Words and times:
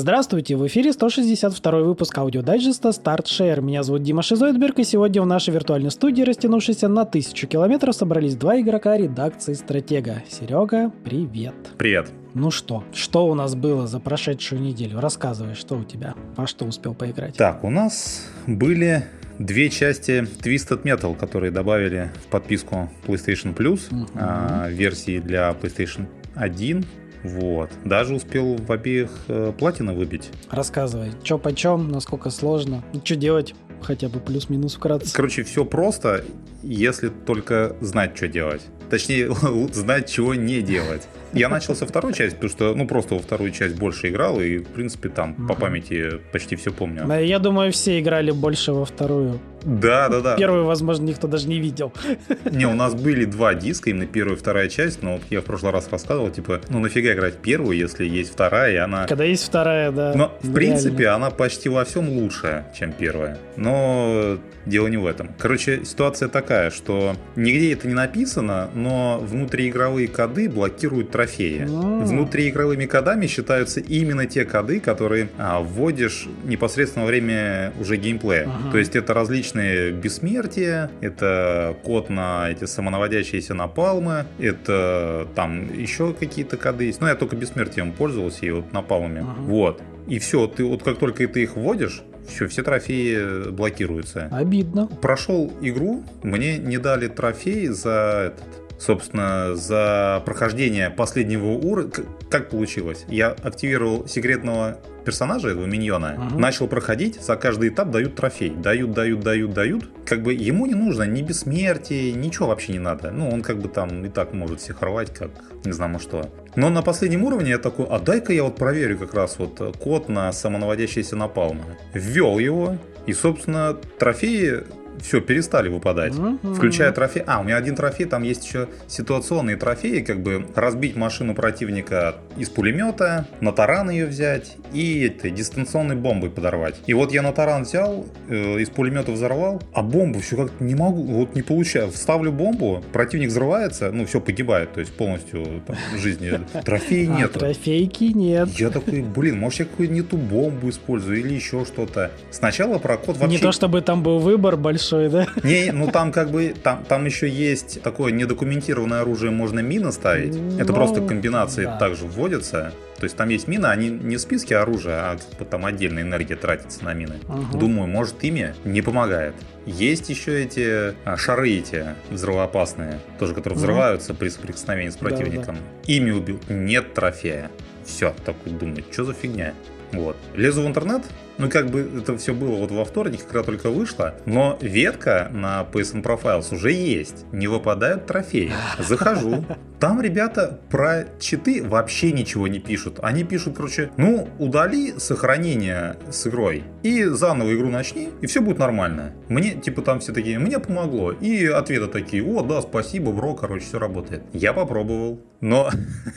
Здравствуйте, 0.00 0.56
в 0.56 0.66
эфире 0.66 0.94
162 0.94 1.80
выпуск 1.80 2.16
аудиодайджеста 2.16 2.88
Start 2.88 3.24
Share. 3.24 3.60
Меня 3.60 3.82
зовут 3.82 4.02
Дима 4.02 4.22
Шизойдберг, 4.22 4.78
и 4.78 4.84
сегодня 4.84 5.20
в 5.20 5.26
нашей 5.26 5.52
виртуальной 5.52 5.90
студии, 5.90 6.22
растянувшейся 6.22 6.88
на 6.88 7.04
тысячу 7.04 7.46
километров, 7.46 7.94
собрались 7.94 8.34
два 8.34 8.58
игрока 8.58 8.96
редакции 8.96 9.52
Стратега. 9.52 10.22
Серега, 10.26 10.90
привет. 11.04 11.52
Привет. 11.76 12.10
Ну 12.32 12.50
что, 12.50 12.82
что 12.94 13.26
у 13.26 13.34
нас 13.34 13.54
было 13.54 13.86
за 13.86 14.00
прошедшую 14.00 14.62
неделю? 14.62 15.00
Рассказывай, 15.00 15.54
что 15.54 15.76
у 15.76 15.84
тебя, 15.84 16.14
во 16.34 16.46
что 16.46 16.64
успел 16.64 16.94
поиграть? 16.94 17.36
Так, 17.36 17.62
у 17.62 17.68
нас 17.68 18.24
были 18.46 19.04
две 19.38 19.68
части 19.68 20.26
Twisted 20.42 20.82
Metal, 20.82 21.14
которые 21.14 21.50
добавили 21.50 22.10
в 22.24 22.28
подписку 22.28 22.88
PlayStation 23.06 23.54
Plus, 23.54 23.80
а, 24.14 24.66
версии 24.70 25.18
для 25.18 25.50
PlayStation 25.50 26.06
1 26.36 26.86
вот. 27.22 27.70
Даже 27.84 28.14
успел 28.14 28.56
в 28.56 28.70
обеих 28.70 29.10
э, 29.28 29.52
платина 29.58 29.92
выбить. 29.92 30.30
Рассказывай, 30.50 31.12
что 31.22 31.38
почем, 31.38 31.90
насколько 31.90 32.30
сложно, 32.30 32.82
что 33.04 33.16
делать, 33.16 33.54
хотя 33.82 34.08
бы 34.08 34.20
плюс-минус 34.20 34.74
вкратце. 34.74 35.14
Короче, 35.14 35.42
все 35.42 35.64
просто, 35.64 36.24
если 36.62 37.08
только 37.08 37.76
знать, 37.80 38.16
что 38.16 38.28
делать. 38.28 38.62
Точнее, 38.88 39.34
знать, 39.72 40.08
чего 40.10 40.34
не 40.34 40.62
делать. 40.62 41.06
Я 41.32 41.48
начал 41.48 41.74
со 41.74 41.86
второй 41.86 42.12
части, 42.12 42.34
потому 42.34 42.50
что, 42.50 42.74
ну, 42.74 42.86
просто 42.86 43.14
во 43.14 43.20
вторую 43.20 43.50
часть 43.50 43.76
больше 43.76 44.08
играл, 44.08 44.40
и, 44.40 44.58
в 44.58 44.68
принципе, 44.68 45.08
там 45.08 45.34
по 45.34 45.54
памяти 45.54 46.20
почти 46.32 46.56
все 46.56 46.72
помню. 46.72 47.06
Я 47.20 47.38
думаю, 47.38 47.72
все 47.72 48.00
играли 48.00 48.30
больше 48.30 48.72
во 48.72 48.84
вторую. 48.84 49.40
Да, 49.64 50.08
да, 50.08 50.20
да. 50.20 50.36
Первую, 50.36 50.64
возможно, 50.64 51.04
никто 51.04 51.26
даже 51.26 51.48
не 51.48 51.58
видел. 51.58 51.92
Не, 52.50 52.66
у 52.66 52.74
нас 52.74 52.94
были 52.94 53.24
два 53.24 53.54
диска, 53.54 53.90
именно 53.90 54.06
первая 54.06 54.36
и 54.36 54.38
вторая 54.38 54.68
часть, 54.68 55.02
но 55.02 55.14
вот 55.14 55.22
я 55.30 55.40
в 55.40 55.44
прошлый 55.44 55.72
раз 55.72 55.88
рассказывал, 55.90 56.30
типа, 56.30 56.60
ну 56.68 56.78
нафига 56.78 57.12
играть 57.12 57.36
первую, 57.36 57.76
если 57.76 58.06
есть 58.06 58.32
вторая, 58.32 58.72
и 58.72 58.76
она... 58.76 59.06
Когда 59.06 59.24
есть 59.24 59.44
вторая, 59.44 59.92
да. 59.92 60.12
Но, 60.14 60.32
в 60.42 60.52
принципе, 60.52 61.08
она 61.08 61.30
почти 61.30 61.68
во 61.68 61.84
всем 61.84 62.08
лучше, 62.08 62.64
чем 62.78 62.92
первая. 62.92 63.38
Но 63.56 64.38
дело 64.66 64.86
не 64.88 64.96
в 64.96 65.06
этом. 65.06 65.30
Короче, 65.38 65.84
ситуация 65.84 66.28
такая, 66.28 66.70
что 66.70 67.16
нигде 67.36 67.72
это 67.72 67.88
не 67.88 67.94
написано, 67.94 68.70
но 68.74 69.18
внутриигровые 69.20 70.08
коды 70.08 70.48
блокируют 70.48 71.10
трофеи. 71.20 71.66
А. 71.68 72.04
Внутриигровыми 72.04 72.86
кодами 72.86 73.26
считаются 73.26 73.80
именно 73.80 74.26
те 74.26 74.44
коды, 74.44 74.80
которые 74.80 75.28
а, 75.38 75.60
вводишь 75.60 76.26
непосредственно 76.44 77.04
во 77.04 77.08
время 77.08 77.72
уже 77.78 77.96
геймплея. 77.96 78.44
Ага. 78.44 78.72
То 78.72 78.78
есть 78.78 78.96
это 78.96 79.12
различные 79.12 79.92
бессмертия, 79.92 80.90
это 81.00 81.76
код 81.82 82.08
на 82.08 82.50
эти 82.50 82.64
самонаводящиеся 82.64 83.54
напалмы, 83.54 84.26
это 84.38 85.28
там 85.34 85.72
еще 85.78 86.14
какие-то 86.14 86.56
коды 86.56 86.84
есть. 86.84 87.00
Но 87.00 87.08
я 87.08 87.14
только 87.14 87.36
бессмертием 87.36 87.92
пользовался 87.92 88.46
и 88.46 88.50
вот 88.50 88.72
напалмами. 88.72 89.20
Ага. 89.20 89.40
Вот. 89.42 89.82
И 90.06 90.18
все, 90.18 90.46
ты 90.46 90.64
вот 90.64 90.82
как 90.82 90.98
только 90.98 91.26
ты 91.28 91.42
их 91.42 91.56
вводишь, 91.56 92.02
все, 92.26 92.48
все 92.48 92.62
трофеи 92.62 93.50
блокируются. 93.50 94.28
Обидно. 94.30 94.86
Прошел 94.86 95.52
игру, 95.60 96.04
мне 96.22 96.58
не 96.58 96.78
дали 96.78 97.08
трофей 97.08 97.66
за 97.68 98.32
этот 98.32 98.69
собственно, 98.80 99.54
за 99.54 100.22
прохождение 100.24 100.90
последнего 100.90 101.48
уровня. 101.48 101.92
Как 102.30 102.48
получилось? 102.50 103.04
Я 103.08 103.28
активировал 103.30 104.08
секретного 104.08 104.78
персонажа, 105.04 105.48
этого 105.48 105.66
миньона, 105.66 106.28
угу. 106.30 106.38
начал 106.38 106.66
проходить, 106.66 107.20
за 107.22 107.36
каждый 107.36 107.68
этап 107.68 107.90
дают 107.90 108.16
трофей. 108.16 108.50
Дают, 108.50 108.92
дают, 108.92 109.20
дают, 109.20 109.52
дают. 109.52 109.90
Как 110.04 110.22
бы 110.22 110.32
ему 110.32 110.66
не 110.66 110.74
нужно 110.74 111.04
ни 111.04 111.22
бессмертия, 111.22 112.12
ничего 112.12 112.48
вообще 112.48 112.72
не 112.72 112.78
надо. 112.78 113.10
Ну, 113.10 113.28
он 113.28 113.42
как 113.42 113.58
бы 113.58 113.68
там 113.68 114.04
и 114.04 114.08
так 114.08 114.32
может 114.32 114.60
всех 114.60 114.82
рвать, 114.82 115.12
как 115.12 115.30
не 115.64 115.72
знаю 115.72 115.98
что. 115.98 116.30
Но 116.56 116.70
на 116.70 116.82
последнем 116.82 117.24
уровне 117.24 117.50
я 117.50 117.58
такой, 117.58 117.86
а 117.86 117.98
дай-ка 117.98 118.32
я 118.32 118.44
вот 118.44 118.56
проверю 118.56 118.98
как 118.98 119.14
раз 119.14 119.36
вот 119.38 119.76
код 119.78 120.08
на 120.08 120.32
самонаводящиеся 120.32 121.16
напалмы. 121.16 121.64
Ввел 121.92 122.38
его, 122.38 122.76
и, 123.06 123.12
собственно, 123.12 123.74
трофеи 123.98 124.64
все, 125.02 125.20
перестали 125.20 125.68
выпадать. 125.68 126.14
Mm-hmm. 126.14 126.54
Включая 126.54 126.92
трофей. 126.92 127.22
А, 127.26 127.40
у 127.40 127.44
меня 127.44 127.56
один 127.56 127.76
трофей, 127.76 128.06
там 128.06 128.22
есть 128.22 128.44
еще 128.44 128.68
ситуационные 128.86 129.56
трофеи, 129.56 130.00
как 130.00 130.22
бы 130.22 130.46
разбить 130.54 130.96
машину 130.96 131.34
противника 131.34 132.16
из 132.36 132.48
пулемета, 132.48 133.26
на 133.40 133.52
таран 133.52 133.90
ее 133.90 134.06
взять 134.06 134.56
и 134.72 135.04
это, 135.04 135.30
дистанционной 135.30 135.96
бомбой 135.96 136.30
подорвать. 136.30 136.76
И 136.86 136.94
вот 136.94 137.12
я 137.12 137.22
на 137.22 137.32
таран 137.32 137.62
взял, 137.62 138.06
э, 138.28 138.60
из 138.60 138.70
пулемета 138.70 139.12
взорвал, 139.12 139.62
а 139.72 139.82
бомбу 139.82 140.20
все 140.20 140.36
как-то 140.36 140.62
не 140.62 140.74
могу, 140.74 141.02
вот 141.02 141.34
не 141.34 141.42
получаю. 141.42 141.90
Вставлю 141.90 142.32
бомбу, 142.32 142.82
противник 142.92 143.28
взрывается, 143.28 143.90
ну 143.92 144.06
все 144.06 144.20
погибает, 144.20 144.72
то 144.72 144.80
есть 144.80 144.92
полностью 144.92 145.62
там, 145.66 145.76
жизни. 145.98 146.40
Трофея 146.64 147.12
а 147.12 147.16
нет. 147.18 147.32
трофейки 147.32 148.04
нет. 148.04 148.48
Я 148.50 148.70
такой, 148.70 149.02
блин, 149.02 149.38
может 149.38 149.60
я 149.60 149.64
какую-то 149.66 149.92
не 149.92 150.02
ту 150.02 150.16
бомбу 150.16 150.68
использую 150.68 151.20
или 151.20 151.34
еще 151.34 151.64
что-то. 151.64 152.10
Сначала 152.30 152.78
про 152.78 152.96
код 152.96 153.16
вообще... 153.16 153.36
Не 153.36 153.38
то 153.38 153.52
чтобы 153.52 153.80
там 153.80 154.02
был 154.02 154.18
выбор 154.18 154.56
большой 154.56 154.89
большой, 154.90 155.08
да? 155.08 155.26
Не, 155.42 155.72
ну 155.72 155.90
там 155.90 156.12
как 156.12 156.30
бы, 156.30 156.54
там, 156.62 156.84
там 156.84 157.04
еще 157.06 157.28
есть 157.28 157.82
такое 157.82 158.12
недокументированное 158.12 159.02
оружие, 159.02 159.30
можно 159.30 159.60
мины 159.60 159.92
ставить. 159.92 160.34
Ну, 160.34 160.58
Это 160.58 160.72
просто 160.72 161.00
комбинации 161.00 161.64
да. 161.64 161.78
также 161.78 162.06
вводятся. 162.06 162.72
То 162.98 163.04
есть 163.04 163.16
там 163.16 163.30
есть 163.30 163.48
мины, 163.48 163.66
они 163.66 163.88
не 163.88 164.16
в 164.16 164.20
списке 164.20 164.58
оружия, 164.58 165.12
а 165.12 165.18
там 165.44 165.64
отдельная 165.64 166.02
энергия 166.02 166.36
тратится 166.36 166.84
на 166.84 166.92
мины. 166.92 167.14
Угу. 167.28 167.58
Думаю, 167.58 167.88
может 167.88 168.22
ими 168.22 168.54
не 168.64 168.82
помогает. 168.82 169.34
Есть 169.64 170.10
еще 170.10 170.42
эти 170.42 170.94
а, 171.04 171.16
шары 171.16 171.50
эти 171.50 171.86
взрывоопасные, 172.10 173.00
тоже 173.18 173.34
которые 173.34 173.56
угу. 173.56 173.60
взрываются 173.60 174.12
при 174.12 174.28
соприкосновении 174.28 174.90
с 174.90 174.96
противником. 174.96 175.56
Да, 175.56 175.60
да. 175.86 175.92
Ими 175.92 176.10
убил. 176.10 176.40
Нет 176.48 176.92
трофея. 176.92 177.50
Все, 177.84 178.14
такой 178.24 178.52
думаю, 178.52 178.84
что 178.90 179.04
за 179.04 179.14
фигня? 179.14 179.54
Вот. 179.92 180.16
Лезу 180.34 180.62
в 180.62 180.66
интернет, 180.66 181.02
ну, 181.40 181.48
как 181.48 181.70
бы 181.70 181.90
это 181.98 182.16
все 182.18 182.34
было 182.34 182.56
вот 182.56 182.70
во 182.70 182.84
вторник, 182.84 183.24
когда 183.26 183.42
только 183.42 183.70
вышло, 183.70 184.14
но 184.26 184.58
ветка 184.60 185.28
на 185.32 185.66
PSN 185.72 186.02
Profiles 186.02 186.54
уже 186.54 186.72
есть. 186.72 187.24
Не 187.32 187.48
выпадают 187.48 188.06
трофеи. 188.06 188.52
Захожу. 188.78 189.44
Там 189.80 190.02
ребята 190.02 190.60
про 190.68 191.06
читы 191.18 191.64
вообще 191.66 192.12
ничего 192.12 192.48
не 192.48 192.58
пишут. 192.58 192.98
Они 193.02 193.24
пишут, 193.24 193.56
короче, 193.56 193.90
ну, 193.96 194.28
удали 194.38 194.92
сохранение 194.98 195.96
с 196.10 196.26
игрой 196.26 196.64
и 196.82 197.04
заново 197.04 197.54
игру 197.54 197.70
начни, 197.70 198.10
и 198.20 198.26
все 198.26 198.42
будет 198.42 198.58
нормально. 198.58 199.12
Мне, 199.28 199.54
типа, 199.54 199.80
там 199.80 200.00
все 200.00 200.12
такие, 200.12 200.38
мне 200.38 200.58
помогло. 200.58 201.12
И 201.12 201.46
ответы 201.46 201.86
такие, 201.86 202.22
о, 202.22 202.42
да, 202.42 202.60
спасибо, 202.60 203.10
бро, 203.12 203.34
короче, 203.34 203.64
все 203.64 203.78
работает. 203.78 204.22
Я 204.34 204.52
попробовал. 204.52 205.22
Но 205.40 205.70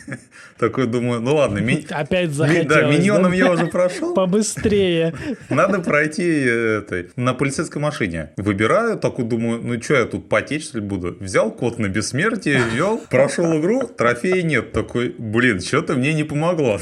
такой 0.60 0.88
думаю, 0.88 1.22
ну 1.22 1.36
ладно. 1.36 1.62
Опять 1.90 2.32
захотелось. 2.32 2.68
Да, 2.68 2.82
миньоном 2.84 3.32
я 3.32 3.52
уже 3.52 3.68
прошел. 3.68 4.14
Побыстрее. 4.16 5.14
Надо 5.50 5.80
пройти 5.80 6.46
на 7.16 7.34
полицейской 7.34 7.82
машине. 7.82 8.32
Выбираю, 8.36 8.98
такой 8.98 9.24
думаю, 9.26 9.62
ну 9.64 9.82
что 9.82 9.96
я 9.96 10.06
тут 10.06 10.28
потечь 10.28 10.66
что 10.66 10.80
ли 10.80 10.84
буду? 10.84 11.16
Взял 11.20 11.52
код 11.52 11.80
на 11.80 11.88
бессмертие, 11.88 12.62
ввел, 12.74 13.00
прошел 13.10 13.53
игру, 13.60 13.88
трофея 13.88 14.44
нет. 14.44 14.72
Такой, 14.72 15.16
блин, 15.18 15.62
что-то 15.62 15.94
мне 15.96 16.14
не 16.14 16.24
помогло. 16.24 16.80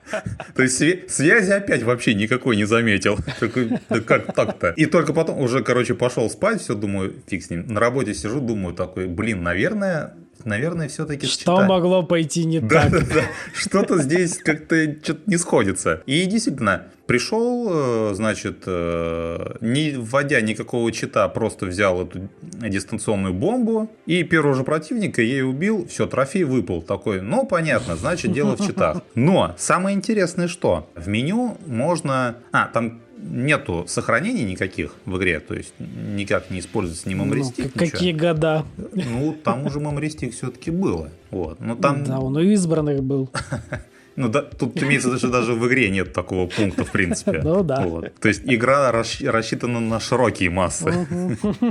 То 0.54 0.62
есть 0.62 1.10
связи 1.10 1.50
опять 1.50 1.82
вообще 1.82 2.14
никакой 2.14 2.56
не 2.56 2.64
заметил. 2.64 3.18
Такой, 3.38 3.70
как 4.06 4.34
так-то? 4.34 4.70
И 4.76 4.86
только 4.86 5.12
потом 5.12 5.38
уже, 5.40 5.62
короче, 5.62 5.94
пошел 5.94 6.28
спать, 6.30 6.60
все, 6.60 6.74
думаю, 6.74 7.14
фиг 7.26 7.44
с 7.44 7.50
ним. 7.50 7.66
На 7.66 7.80
работе 7.80 8.14
сижу, 8.14 8.40
думаю, 8.40 8.74
такой, 8.74 9.06
блин, 9.06 9.42
наверное, 9.42 10.14
наверное, 10.44 10.88
все-таки 10.88 11.26
Что 11.26 11.40
читать. 11.40 11.68
могло 11.68 12.02
пойти 12.02 12.44
не 12.44 12.60
да, 12.60 12.82
так? 12.82 12.90
Да, 12.90 12.98
да. 13.14 13.22
Что-то 13.54 13.98
здесь 13.98 14.38
как-то 14.38 14.94
что-то 15.02 15.20
не 15.26 15.36
сходится. 15.36 16.02
И 16.06 16.24
действительно, 16.26 16.86
пришел, 17.10 17.66
э, 17.68 18.14
значит, 18.14 18.62
э, 18.66 19.56
не 19.60 19.96
вводя 19.96 20.40
никакого 20.40 20.92
чита, 20.92 21.28
просто 21.28 21.66
взял 21.66 22.02
эту 22.02 22.28
дистанционную 22.40 23.34
бомбу 23.34 23.90
и 24.06 24.22
первого 24.22 24.54
же 24.54 24.62
противника 24.62 25.20
ей 25.20 25.42
убил, 25.42 25.88
все, 25.88 26.06
трофей 26.06 26.44
выпал. 26.44 26.82
Такой, 26.82 27.20
ну, 27.20 27.44
понятно, 27.46 27.96
значит, 27.96 28.32
дело 28.32 28.56
в 28.56 28.64
читах. 28.64 29.02
Но 29.16 29.56
самое 29.58 29.96
интересное 29.96 30.46
что? 30.46 30.88
В 30.94 31.08
меню 31.08 31.56
можно... 31.66 32.36
А, 32.52 32.68
там 32.68 33.00
нету 33.18 33.86
сохранений 33.88 34.44
никаких 34.44 34.94
в 35.04 35.18
игре, 35.18 35.40
то 35.40 35.54
есть 35.54 35.74
никак 35.80 36.48
не 36.48 36.60
используется 36.60 37.08
ни 37.08 37.14
мемористик. 37.14 37.72
Ну, 37.74 37.86
какие 37.88 38.12
года? 38.12 38.64
Ну, 38.76 39.36
там 39.42 39.66
уже 39.66 39.80
мемористик 39.80 40.32
все-таки 40.32 40.70
было. 40.70 41.10
Вот. 41.32 41.58
Но 41.58 41.74
там... 41.74 42.04
Да, 42.04 42.20
он 42.20 42.36
у 42.36 42.40
избранных 42.40 43.02
был. 43.02 43.30
Ну, 44.16 44.28
да, 44.28 44.42
тут 44.42 44.82
имеется 44.82 45.16
что 45.18 45.28
даже 45.28 45.54
в 45.54 45.66
игре 45.68 45.90
нет 45.90 46.12
такого 46.12 46.46
пункта, 46.48 46.84
в 46.84 46.90
принципе. 46.90 47.40
Ну, 47.42 47.62
да. 47.62 47.80
Вот. 47.86 48.12
То 48.20 48.28
есть 48.28 48.42
игра 48.44 48.90
рассчитана 48.92 49.80
на 49.80 50.00
широкие 50.00 50.50
массы. 50.50 51.06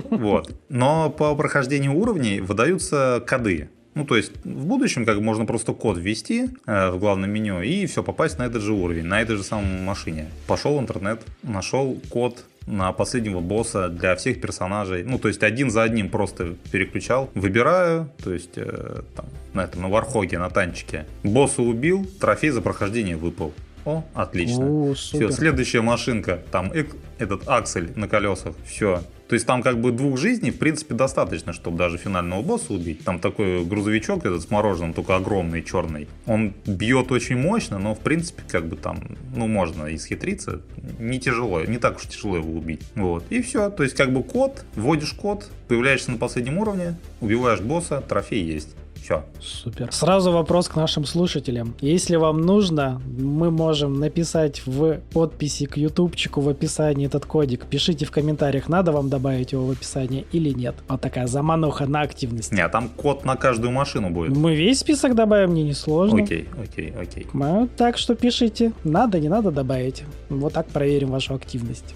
Вот. 0.10 0.56
Но 0.70 1.10
по 1.10 1.36
прохождению 1.36 1.94
уровней 1.94 2.42
выдаются 2.42 3.24
коды. 3.28 3.70
Ну, 3.96 4.06
то 4.06 4.16
есть 4.16 4.32
в 4.46 4.66
будущем 4.66 5.06
как 5.06 5.20
можно 5.20 5.46
просто 5.46 5.74
код 5.74 5.98
ввести 5.98 6.50
э, 6.66 6.92
в 6.92 7.00
главном 7.00 7.32
меню 7.32 7.62
и 7.62 7.86
все, 7.86 8.04
попасть 8.04 8.38
на 8.38 8.44
этот 8.44 8.62
же 8.62 8.72
уровень, 8.72 9.06
на 9.06 9.22
этой 9.22 9.36
же 9.36 9.44
самой 9.44 9.82
машине. 9.82 10.28
Пошел 10.48 10.78
в 10.78 10.82
интернет, 10.82 11.22
нашел 11.44 12.00
код 12.10 12.46
на 12.66 12.92
последнего 12.92 13.40
босса 13.40 13.90
для 13.90 14.16
всех 14.16 14.42
персонажей. 14.42 15.04
Ну, 15.04 15.20
то 15.20 15.28
есть 15.28 15.44
один 15.44 15.72
за 15.72 15.84
одним 15.84 16.10
просто 16.10 16.56
переключал. 16.72 17.30
Выбираю, 17.34 18.10
то 18.24 18.34
есть 18.34 18.58
э, 18.58 19.02
там, 19.16 19.26
на 19.54 19.62
этом, 19.62 19.82
на 19.82 19.90
вархоге, 19.90 20.40
на 20.40 20.50
танчике. 20.50 21.06
Босса 21.24 21.62
убил, 21.62 22.06
трофей 22.20 22.52
за 22.52 22.62
прохождение 22.62 23.16
выпал. 23.16 23.54
О, 23.86 24.04
отлично. 24.14 24.66
О, 24.66 24.94
Все, 24.94 25.32
следующая 25.32 25.82
машинка, 25.82 26.42
там 26.52 26.72
эк- 26.72 26.96
этот 27.18 27.48
аксель 27.48 27.92
на 27.96 28.08
колесах, 28.08 28.56
все. 28.66 29.04
То 29.30 29.36
есть 29.36 29.46
там 29.46 29.62
как 29.62 29.80
бы 29.80 29.92
двух 29.92 30.18
жизней, 30.18 30.50
в 30.50 30.58
принципе, 30.58 30.96
достаточно, 30.96 31.54
чтобы 31.54 31.78
даже 31.78 32.00
финального 32.00 32.42
босса 32.42 32.74
убить. 32.74 33.04
Там 33.04 33.20
такой 33.20 33.64
грузовичок 33.64 34.26
этот 34.26 34.42
с 34.42 34.50
мороженым, 34.50 34.94
только 34.94 35.16
огромный, 35.16 35.62
черный. 35.62 36.08
Он 36.26 36.56
бьет 36.66 37.12
очень 37.12 37.38
мощно, 37.38 37.78
но 37.78 37.94
в 37.94 38.00
принципе 38.00 38.42
как 38.50 38.66
бы 38.68 38.76
там, 38.76 39.04
ну 39.36 39.46
можно 39.46 39.94
исхитриться. 39.94 40.62
Не 40.98 41.20
тяжело, 41.20 41.64
не 41.64 41.78
так 41.78 41.98
уж 41.98 42.08
тяжело 42.08 42.38
его 42.38 42.52
убить. 42.54 42.82
Вот. 42.96 43.24
И 43.30 43.44
все. 43.44 43.70
То 43.70 43.84
есть 43.84 43.96
как 43.96 44.12
бы 44.12 44.24
код, 44.24 44.66
вводишь 44.76 45.14
код, 45.14 45.48
появляешься 45.68 46.10
на 46.10 46.18
последнем 46.18 46.58
уровне, 46.58 46.96
убиваешь 47.22 47.60
босса, 47.62 48.02
трофей 48.02 48.44
есть. 48.44 48.70
Все. 49.02 49.24
Супер. 49.42 49.92
Сразу 49.92 50.32
вопрос 50.32 50.68
к 50.68 50.76
нашим 50.76 51.06
слушателям. 51.06 51.74
Если 51.82 52.16
вам 52.16 52.42
нужно, 52.42 53.02
мы 53.18 53.52
можем 53.52 54.00
написать 54.00 54.62
в 54.66 55.00
подписи 55.14 55.66
к 55.66 55.78
ютубчику 55.78 56.42
в 56.42 56.50
описании 56.50 57.08
этот 57.08 57.26
кодик. 57.26 57.66
Пишите 57.66 58.06
в 58.06 58.12
комментариях, 58.12 58.70
надо 58.70 58.92
вам 58.92 59.10
добавить 59.10 59.52
его 59.52 59.66
в 59.66 59.72
описание 59.72 60.26
или 60.32 60.50
нет. 60.50 60.76
Вот 60.88 61.02
такая 61.02 61.28
замануха 61.28 61.86
на 61.86 62.02
активность. 62.02 62.52
Не, 62.52 62.62
а 62.62 62.70
там 62.70 62.90
код 62.90 63.26
на 63.26 63.36
каждую 63.36 63.72
машину 63.72 64.10
будет. 64.10 64.36
Мы 64.36 64.56
весь 64.56 64.80
список 64.80 65.16
добавим, 65.16 65.52
мне 65.52 65.64
не 65.64 65.74
сложно. 65.74 66.24
Окей, 66.24 66.48
окей, 66.62 66.94
окей. 67.00 67.28
Ну, 67.34 67.70
Так 67.78 67.98
что 67.98 68.16
пишите. 68.16 68.74
Надо, 68.84 69.20
не 69.20 69.30
надо 69.30 69.52
добавить. 69.52 70.04
Вот 70.30 70.54
так 70.54 70.68
проверим 70.68 71.10
вашу 71.10 71.34
активность. 71.34 71.96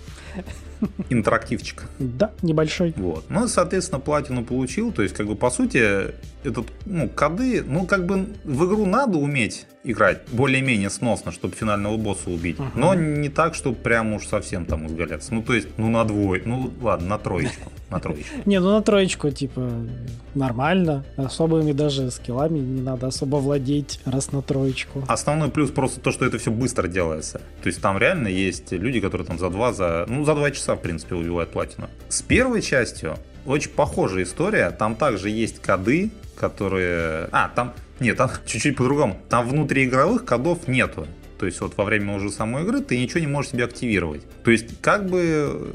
Интерактивчик. 1.09 1.83
Да, 1.99 2.31
небольшой. 2.41 2.93
Вот. 2.97 3.25
Ну, 3.29 3.45
и, 3.45 3.47
соответственно, 3.47 3.99
платину 3.99 4.43
получил. 4.43 4.91
То 4.91 5.03
есть, 5.03 5.15
как 5.15 5.27
бы, 5.27 5.35
по 5.35 5.49
сути, 5.49 6.13
этот, 6.43 6.67
ну, 6.85 7.09
коды, 7.09 7.63
ну, 7.63 7.85
как 7.85 8.05
бы, 8.05 8.27
в 8.43 8.65
игру 8.65 8.85
надо 8.85 9.17
уметь 9.17 9.65
играть 9.83 10.21
более-менее 10.31 10.89
сносно, 10.89 11.31
чтобы 11.31 11.55
финального 11.55 11.97
босса 11.97 12.29
убить. 12.29 12.55
Ага. 12.59 12.71
Но 12.75 12.93
не 12.93 13.29
так, 13.29 13.53
чтобы 13.53 13.75
прям 13.75 14.13
уж 14.13 14.27
совсем 14.27 14.65
там 14.65 14.87
изгаляться. 14.87 15.33
Ну, 15.33 15.43
то 15.43 15.53
есть, 15.53 15.67
ну, 15.77 15.89
на 15.89 16.05
двое, 16.05 16.41
ну, 16.45 16.71
ладно, 16.81 17.07
на 17.09 17.17
троечку. 17.17 17.71
На 17.89 17.99
троечку. 17.99 18.33
Не, 18.45 18.59
ну 18.59 18.71
на 18.71 18.81
троечку, 18.81 19.29
типа, 19.29 19.69
нормально. 20.35 21.03
Особыми 21.17 21.73
даже 21.73 22.09
скиллами 22.11 22.59
не 22.59 22.81
надо 22.81 23.07
особо 23.07 23.37
владеть, 23.37 23.99
раз 24.05 24.31
на 24.31 24.41
троечку. 24.41 25.03
Основной 25.07 25.49
плюс 25.49 25.69
просто 25.71 25.99
то, 25.99 26.11
что 26.11 26.25
это 26.25 26.37
все 26.37 26.51
быстро 26.51 26.87
делается. 26.87 27.41
То 27.61 27.67
есть 27.67 27.81
там 27.81 27.97
реально 27.97 28.29
есть 28.29 28.71
люди, 28.71 28.99
которые 28.99 29.27
там 29.27 29.37
за 29.37 29.49
два, 29.49 29.73
за, 29.73 30.05
ну, 30.07 30.23
за 30.23 30.33
два 30.33 30.51
часа, 30.51 30.75
в 30.75 30.81
принципе, 30.81 31.15
убивают 31.15 31.51
платину. 31.51 31.89
С 32.09 32.21
первой 32.21 32.61
частью 32.61 33.17
очень 33.45 33.71
похожая 33.71 34.23
история. 34.23 34.71
Там 34.71 34.95
также 34.95 35.29
есть 35.29 35.61
коды, 35.61 36.11
которые... 36.35 37.29
А, 37.31 37.49
там... 37.49 37.73
Нет, 37.99 38.17
там 38.17 38.29
чуть-чуть 38.45 38.75
по-другому. 38.75 39.19
Там 39.29 39.47
внутриигровых 39.47 40.25
кодов 40.25 40.67
нету. 40.67 41.07
То 41.37 41.45
есть 41.45 41.61
вот 41.61 41.75
во 41.77 41.83
время 41.83 42.15
уже 42.15 42.29
самой 42.29 42.63
игры 42.63 42.81
ты 42.81 42.97
ничего 42.97 43.19
не 43.19 43.27
можешь 43.27 43.51
себе 43.51 43.65
активировать. 43.65 44.23
То 44.43 44.51
есть 44.51 44.79
как 44.81 45.09
бы 45.09 45.71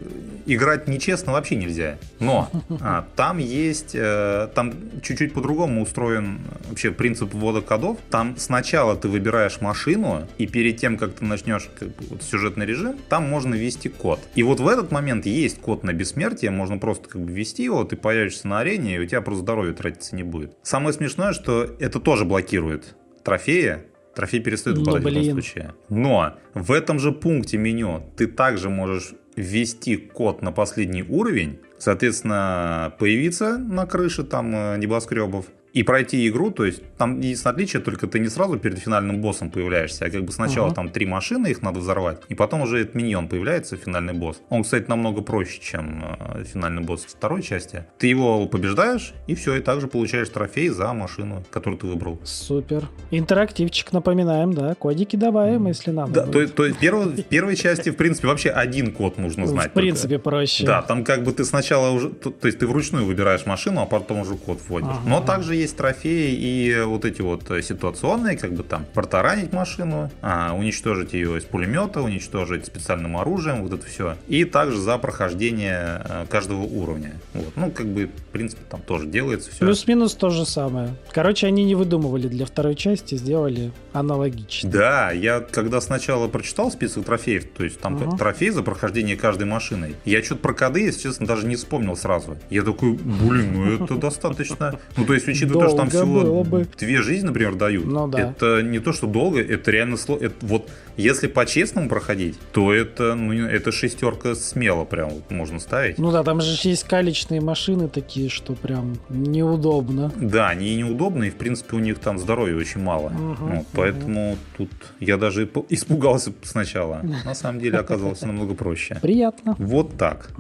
играть 0.47 0.89
нечестно 0.89 1.33
вообще 1.33 1.57
нельзя. 1.57 1.99
Но 2.21 2.51
а, 2.81 3.07
там 3.17 3.39
есть, 3.39 3.95
э, 3.95 4.49
там 4.55 4.73
чуть-чуть 5.03 5.35
по-другому 5.35 5.83
устроен 5.83 6.41
вообще 6.69 6.91
принцип 6.91 7.35
ввода 7.35 7.61
кодов. 7.61 7.99
Там 8.11 8.37
сначала 8.37 8.97
ты 8.97 9.09
выбираешь 9.09 9.61
машину, 9.61 10.27
и 10.39 10.47
перед 10.47 10.79
тем, 10.79 10.97
как 10.97 11.15
ты 11.15 11.25
начнешь 11.25 11.69
бы, 11.81 11.93
вот, 12.09 12.23
сюжетный 12.23 12.67
режим, 12.67 12.97
там 13.09 13.29
можно 13.29 13.55
ввести 13.55 13.89
код. 13.89 14.21
И 14.35 14.43
вот 14.43 14.61
в 14.61 14.69
этот 14.69 14.91
момент 14.91 15.27
есть 15.27 15.61
код 15.61 15.85
на 15.85 15.93
бессмертие, 15.93 16.51
можно 16.51 16.79
просто 16.79 17.09
как 17.09 17.21
бы 17.21 17.33
ввести 17.33 17.63
его, 17.63 17.85
ты 17.85 17.97
появишься 17.97 18.49
на 18.49 18.61
арене, 18.61 18.97
и 18.97 18.99
у 18.99 19.07
тебя 19.07 19.21
просто 19.21 19.43
здоровье 19.43 19.75
тратиться 19.75 20.17
не 20.17 20.23
будет. 20.23 20.57
Самое 20.63 20.93
смешное, 20.93 21.33
что 21.33 21.65
это 21.79 22.01
тоже 22.01 22.25
блокирует 22.25 22.95
трофеи, 23.23 23.79
Трофей 24.19 24.41
перестает 24.41 24.79
Ну, 24.79 24.85
выпадать 24.85 25.03
в 25.03 25.07
блин. 25.07 25.23
любом 25.23 25.33
случае. 25.35 25.75
Но 25.89 26.35
в 26.53 26.73
этом 26.73 26.99
же 26.99 27.13
пункте 27.13 27.57
меню 27.57 28.03
ты 28.17 28.27
также 28.27 28.69
можешь 28.69 29.15
ввести 29.37 29.97
код 29.97 30.43
на 30.43 30.51
последний 30.51 31.05
уровень, 31.05 31.61
соответственно, 31.79 32.93
появиться 32.99 33.59
на 33.59 33.87
крыше 33.87 34.25
там 34.25 34.53
э, 34.53 34.77
небоскребов 34.79 35.47
и 35.73 35.83
пройти 35.83 36.27
игру, 36.29 36.51
то 36.51 36.65
есть 36.65 36.83
там 36.97 37.21
единственное 37.21 37.53
отличие, 37.55 37.83
только 37.83 38.07
ты 38.07 38.19
не 38.19 38.29
сразу 38.29 38.59
перед 38.59 38.79
финальным 38.79 39.21
боссом 39.21 39.51
появляешься, 39.51 40.07
а 40.07 40.11
как 40.11 40.25
бы 40.25 40.33
сначала 40.33 40.67
Ага. 40.69 40.75
там 40.77 40.89
три 40.91 41.07
машины, 41.07 41.49
их 41.49 41.63
надо 41.63 41.81
взорвать, 41.81 42.21
и 42.29 42.35
потом 42.35 42.63
уже 42.63 42.81
этот 42.81 42.95
миньон 42.95 43.29
появляется, 43.29 43.77
финальный 43.77 44.13
босс. 44.15 44.41
Он, 44.49 44.63
кстати, 44.63 44.87
намного 44.89 45.21
проще, 45.23 45.61
чем 45.61 46.05
э, 46.19 46.45
финальный 46.45 46.83
босс 46.83 47.05
второй 47.05 47.43
части. 47.43 47.85
Ты 47.99 48.07
его 48.09 48.47
побеждаешь, 48.47 49.13
и 49.27 49.35
все, 49.35 49.57
и 49.57 49.61
также 49.61 49.89
получаешь 49.89 50.29
трофей 50.29 50.69
за 50.71 50.93
машину, 50.93 51.45
которую 51.51 51.79
ты 51.79 51.87
выбрал. 51.87 52.19
Супер. 52.25 52.89
Интерактивчик, 53.11 53.93
напоминаем, 53.93 54.53
да. 54.55 54.75
Кодики 54.75 55.17
добавим, 55.17 55.67
если 55.67 55.91
надо. 55.91 56.13
Да, 56.13 56.27
будет. 56.27 56.51
то, 56.51 56.57
то 56.59 56.67
есть 56.67 56.79
перво- 56.81 57.05
в 57.11 57.25
первой 57.25 57.57
части, 57.57 57.91
в 57.91 57.97
принципе, 57.97 58.29
вообще 58.29 58.51
один 58.51 58.93
код 58.93 59.19
нужно 59.19 59.47
знать. 59.47 59.67
В 59.71 59.73
только. 59.75 59.81
принципе, 59.81 60.19
проще. 60.19 60.65
Да, 60.65 60.83
там 60.83 61.05
как 61.05 61.25
бы 61.25 61.33
ты 61.33 61.45
сначала 61.45 61.91
уже, 61.91 62.09
то, 62.11 62.31
то 62.31 62.47
есть 62.47 62.59
ты 62.59 62.67
вручную 62.67 63.05
выбираешь 63.05 63.45
машину, 63.47 63.83
а 63.83 63.87
потом 63.87 64.21
уже 64.21 64.35
код 64.37 64.61
вводишь. 64.69 64.89
Ага. 64.89 65.01
Но 65.09 65.21
также 65.21 65.58
есть 65.61 65.77
трофеи 65.77 66.35
и 66.35 66.83
вот 66.85 67.05
эти 67.05 67.23
вот 67.23 67.51
э, 67.51 67.63
ситуационные, 67.63 68.37
как 68.37 68.53
бы 68.53 68.63
там 68.63 68.85
протаранить 68.95 69.53
машину, 69.53 70.11
а, 70.23 70.55
уничтожить 70.55 71.13
ее 71.13 71.39
из 71.39 71.45
пулемета, 71.45 72.01
уничтожить 72.03 72.67
специальным 72.67 73.17
оружием, 73.17 73.63
вот 73.63 73.73
это 73.73 73.87
все. 73.87 74.17
И 74.29 74.45
также 74.45 74.79
за 74.79 74.99
прохождение 74.99 76.03
э, 76.05 76.27
каждого 76.29 76.63
уровня. 76.63 77.15
Вот. 77.35 77.53
Ну, 77.57 77.71
как 77.71 77.87
бы, 77.87 78.07
в 78.07 78.33
принципе, 78.33 78.63
там 78.69 78.81
тоже 78.83 79.07
делается 79.07 79.51
все. 79.51 79.61
Плюс-минус 79.61 80.15
то 80.15 80.31
же 80.31 80.45
самое. 80.47 80.95
Короче, 81.13 81.47
они 81.47 81.65
не 81.65 81.75
выдумывали 81.75 82.29
для 82.29 82.47
второй 82.47 82.75
части, 82.75 83.15
сделали 83.17 83.73
аналогично. 83.93 84.71
Да, 84.71 85.11
я 85.11 85.41
когда 85.41 85.81
сначала 85.81 86.29
прочитал 86.29 86.71
список 86.71 87.05
трофеев, 87.05 87.45
то 87.57 87.65
есть 87.65 87.81
там 87.81 87.97
Ага. 87.97 88.17
трофей 88.17 88.51
за 88.51 88.63
прохождение 88.63 89.17
каждой 89.17 89.45
машиной, 89.45 89.97
я 90.05 90.23
что-то 90.23 90.41
про 90.43 90.55
коды, 90.55 90.81
если 90.83 91.03
честно, 91.03 91.27
даже 91.27 91.47
не 91.47 91.57
вспомнил 91.57 91.97
сразу. 91.97 92.37
Я 92.51 92.63
такой, 92.63 92.93
блин, 92.93 93.53
ну 93.55 93.85
это 93.85 93.95
достаточно. 94.09 94.79
Ну, 94.97 95.05
то 95.05 95.15
есть, 95.15 95.27
учитывая 95.27 95.48
то, 95.49 95.69
что 95.69 95.77
там 95.77 95.89
Долго 95.89 96.21
всего 96.21 96.45
бы. 96.45 96.67
две 96.79 97.03
жизни, 97.03 97.27
например, 97.27 97.55
дают, 97.55 97.85
Ну 97.87 98.09
да. 98.09 98.19
это 98.31 98.63
не 98.63 98.79
то, 98.79 98.93
что 98.93 99.07
долго, 99.07 99.41
это 99.41 99.71
реально 99.71 99.97
сложно. 99.97 100.31
Вот 100.43 100.69
если 100.97 101.29
по-честному 101.29 101.89
проходить, 101.89 102.39
то 102.53 102.73
это, 102.75 103.15
ну, 103.15 103.33
это 103.33 103.71
шестерка 103.71 104.35
смело 104.35 104.85
прям 104.85 105.11
вот 105.11 105.31
можно 105.31 105.61
ставить. 105.61 105.99
Ну 105.99 106.11
да, 106.11 106.25
там 106.25 106.41
же 106.41 106.57
есть 106.69 106.85
калечные 106.85 107.41
машины 107.41 107.89
такие, 107.89 108.29
что 108.29 108.55
прям 108.55 108.97
неудобно. 109.09 110.13
Да, 110.17 110.49
они 110.49 110.69
и 110.69 110.77
неудобные, 110.77 111.29
и, 111.29 111.31
в 111.31 111.37
принципе, 111.37 111.77
у 111.77 111.79
них 111.79 111.99
там 112.01 112.19
здоровья 112.19 112.57
очень 112.57 112.81
мало. 112.81 113.11
Мгм, 113.11 113.37
Вот, 113.59 113.67
поэтому 113.73 114.37
тут 114.57 114.71
я 115.01 115.17
даже 115.17 115.49
испугался 115.69 116.33
сначала. 116.43 117.01
На 117.25 117.35
самом 117.35 117.61
деле 117.61 117.79
оказалось 117.79 118.23
намного 118.23 118.55
проще. 118.55 118.99
Приятно. 119.01 119.55
Вот 119.59 119.97
так. 119.97 120.31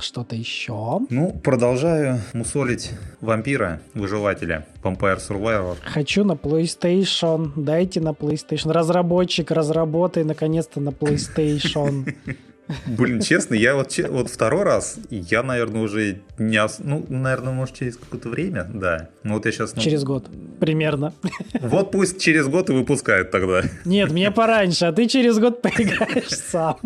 Что-то 0.00 0.36
еще? 0.36 1.00
Ну, 1.10 1.32
продолжаю 1.42 2.20
мусолить 2.32 2.92
вампира, 3.20 3.80
выживателя, 3.94 4.45
Vampire 4.82 5.18
Survivor. 5.18 5.76
Хочу 5.84 6.24
на 6.24 6.32
PlayStation. 6.32 7.52
Дайте 7.56 8.00
на 8.00 8.10
PlayStation. 8.10 8.72
Разработчик, 8.72 9.50
разработай 9.50 10.24
наконец-то 10.24 10.80
на 10.80 10.90
PlayStation. 10.90 12.14
Блин, 12.86 13.20
честно, 13.20 13.54
я 13.54 13.74
вот, 13.76 13.96
вот 14.08 14.28
второй 14.30 14.64
раз, 14.64 14.96
я, 15.10 15.42
наверное, 15.42 15.82
уже 15.82 16.20
не... 16.38 16.58
ос- 16.62 16.78
Ну, 16.80 17.04
наверное, 17.08 17.52
может, 17.52 17.76
через 17.76 17.96
какое-то 17.96 18.28
время, 18.28 18.64
да. 18.72 19.08
Ну, 19.22 19.34
вот 19.34 19.46
я 19.46 19.52
сейчас... 19.52 19.72
Через 19.74 20.02
год. 20.04 20.26
Примерно. 20.60 21.12
Вот 21.60 21.90
пусть 21.92 22.20
через 22.20 22.48
год 22.48 22.70
и 22.70 22.72
выпускают 22.72 23.30
тогда. 23.30 23.62
Нет, 23.84 24.10
мне 24.10 24.30
пораньше, 24.30 24.86
а 24.86 24.92
ты 24.92 25.06
через 25.06 25.38
год 25.38 25.62
поиграешь 25.62 26.28
сам. 26.30 26.78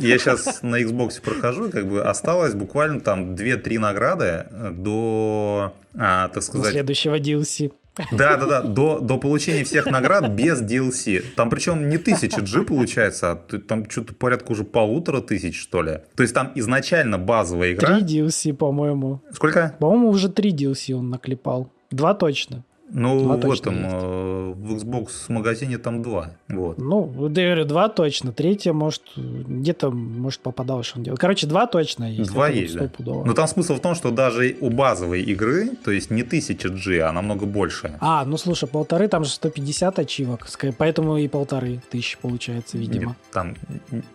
Я 0.00 0.18
сейчас 0.18 0.62
на 0.62 0.80
Xbox 0.80 1.20
прохожу, 1.20 1.70
как 1.70 1.86
бы 1.88 2.02
осталось 2.02 2.54
буквально 2.54 3.00
там 3.00 3.34
2-3 3.34 3.78
награды 3.78 4.46
до, 4.72 5.74
а, 5.94 6.26
так 6.28 6.34
До 6.36 6.40
сказать, 6.40 6.72
следующего 6.72 7.18
DLC. 7.18 7.72
Да, 8.12 8.36
да, 8.36 8.46
да, 8.46 8.62
до, 8.62 9.00
до 9.00 9.18
получения 9.18 9.64
всех 9.64 9.86
наград 9.86 10.28
без 10.30 10.62
DLC. 10.62 11.22
Там 11.34 11.50
причем 11.50 11.88
не 11.88 11.98
тысяча 11.98 12.40
G 12.40 12.62
получается, 12.62 13.32
а 13.32 13.36
там 13.36 13.88
что-то 13.88 14.14
порядка 14.14 14.52
уже 14.52 14.64
полутора 14.64 15.20
тысяч, 15.20 15.60
что 15.60 15.82
ли. 15.82 16.00
То 16.14 16.22
есть 16.22 16.34
там 16.34 16.52
изначально 16.54 17.18
базовая 17.18 17.72
игра. 17.72 17.98
Три 17.98 18.22
DLC, 18.22 18.54
по-моему. 18.54 19.22
Сколько? 19.32 19.74
По-моему, 19.78 20.08
уже 20.08 20.28
три 20.28 20.52
DLC 20.52 20.94
он 20.94 21.10
наклепал. 21.10 21.72
Два 21.90 22.14
точно. 22.14 22.64
Ну, 22.88 23.20
Два 23.24 23.36
в 23.36 23.52
этом, 23.52 23.74
есть. 23.82 23.94
э, 23.94 24.52
в 24.56 24.74
Xbox 24.76 25.08
магазине 25.28 25.76
там 25.78 26.02
два. 26.02 26.30
Вот. 26.48 26.78
Ну, 26.78 27.10
я 27.34 27.46
говорю, 27.46 27.64
два 27.64 27.88
точно. 27.88 28.32
Третье, 28.32 28.72
может, 28.72 29.02
где-то, 29.16 29.90
может, 29.90 30.40
попадалось, 30.40 30.86
что 30.86 30.98
он 30.98 31.02
делает. 31.02 31.20
Короче, 31.20 31.48
два 31.48 31.66
точно 31.66 32.04
есть. 32.04 32.30
Два 32.30 32.48
есть, 32.48 32.76
да. 32.76 32.88
Но 32.98 33.32
там 33.34 33.48
смысл 33.48 33.74
в 33.74 33.80
том, 33.80 33.96
что 33.96 34.10
даже 34.12 34.56
у 34.60 34.70
базовой 34.70 35.22
игры, 35.22 35.70
то 35.84 35.90
есть 35.90 36.10
не 36.10 36.22
1000 36.22 36.68
G, 36.68 37.00
а 37.00 37.10
намного 37.12 37.44
больше. 37.44 37.96
А, 38.00 38.24
ну 38.24 38.36
слушай, 38.36 38.68
полторы, 38.68 39.08
там 39.08 39.24
же 39.24 39.30
150 39.30 39.98
ачивок, 39.98 40.46
поэтому 40.78 41.16
и 41.16 41.26
полторы 41.26 41.80
тысячи 41.90 42.16
получается, 42.22 42.78
видимо. 42.78 43.06
Нет, 43.08 43.16
там, 43.32 43.56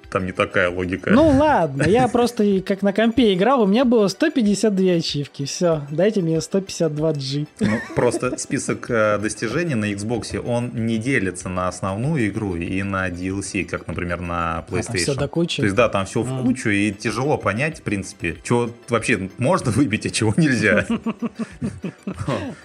там 0.10 0.26
не 0.26 0.32
такая 0.32 0.70
логика. 0.70 1.12
Ну 1.12 1.30
ладно, 1.38 1.84
я 1.84 2.08
просто 2.08 2.62
как 2.62 2.84
на 2.84 2.94
компе 2.94 3.34
играл, 3.34 3.64
у 3.64 3.68
меня 3.68 3.84
было 3.84 4.08
152 4.08 4.92
ачивки, 4.94 5.44
все, 5.46 5.82
дайте 5.92 6.22
мне 6.22 6.40
152 6.40 7.14
G. 7.14 7.46
Ну, 7.60 7.78
просто 7.96 8.38
список 8.38 8.61
список 8.62 8.90
э, 8.90 9.18
достижений 9.18 9.76
на 9.76 9.92
Xbox, 9.92 10.38
он 10.40 10.72
не 10.74 10.98
делится 10.98 11.50
на 11.50 11.68
основную 11.68 12.28
игру 12.30 12.56
и 12.56 12.84
на 12.84 13.10
DLC, 13.10 13.66
как, 13.66 13.88
например, 13.88 14.22
на 14.22 14.66
PlayStation. 14.70 14.94
А, 14.94 14.98
все 14.98 15.16
до 15.16 15.28
кучи? 15.28 15.58
То 15.58 15.64
есть, 15.64 15.76
да, 15.76 15.90
там 15.90 16.06
все 16.06 16.22
а. 16.22 16.24
в 16.24 16.44
кучу, 16.44 16.70
и 16.70 16.92
тяжело 16.92 17.38
понять, 17.38 17.80
в 17.80 17.82
принципе, 17.82 18.38
что 18.44 18.72
вообще 18.90 19.30
можно 19.38 19.72
выбить, 19.72 20.06
а 20.06 20.10
чего 20.10 20.34
нельзя. 20.38 20.86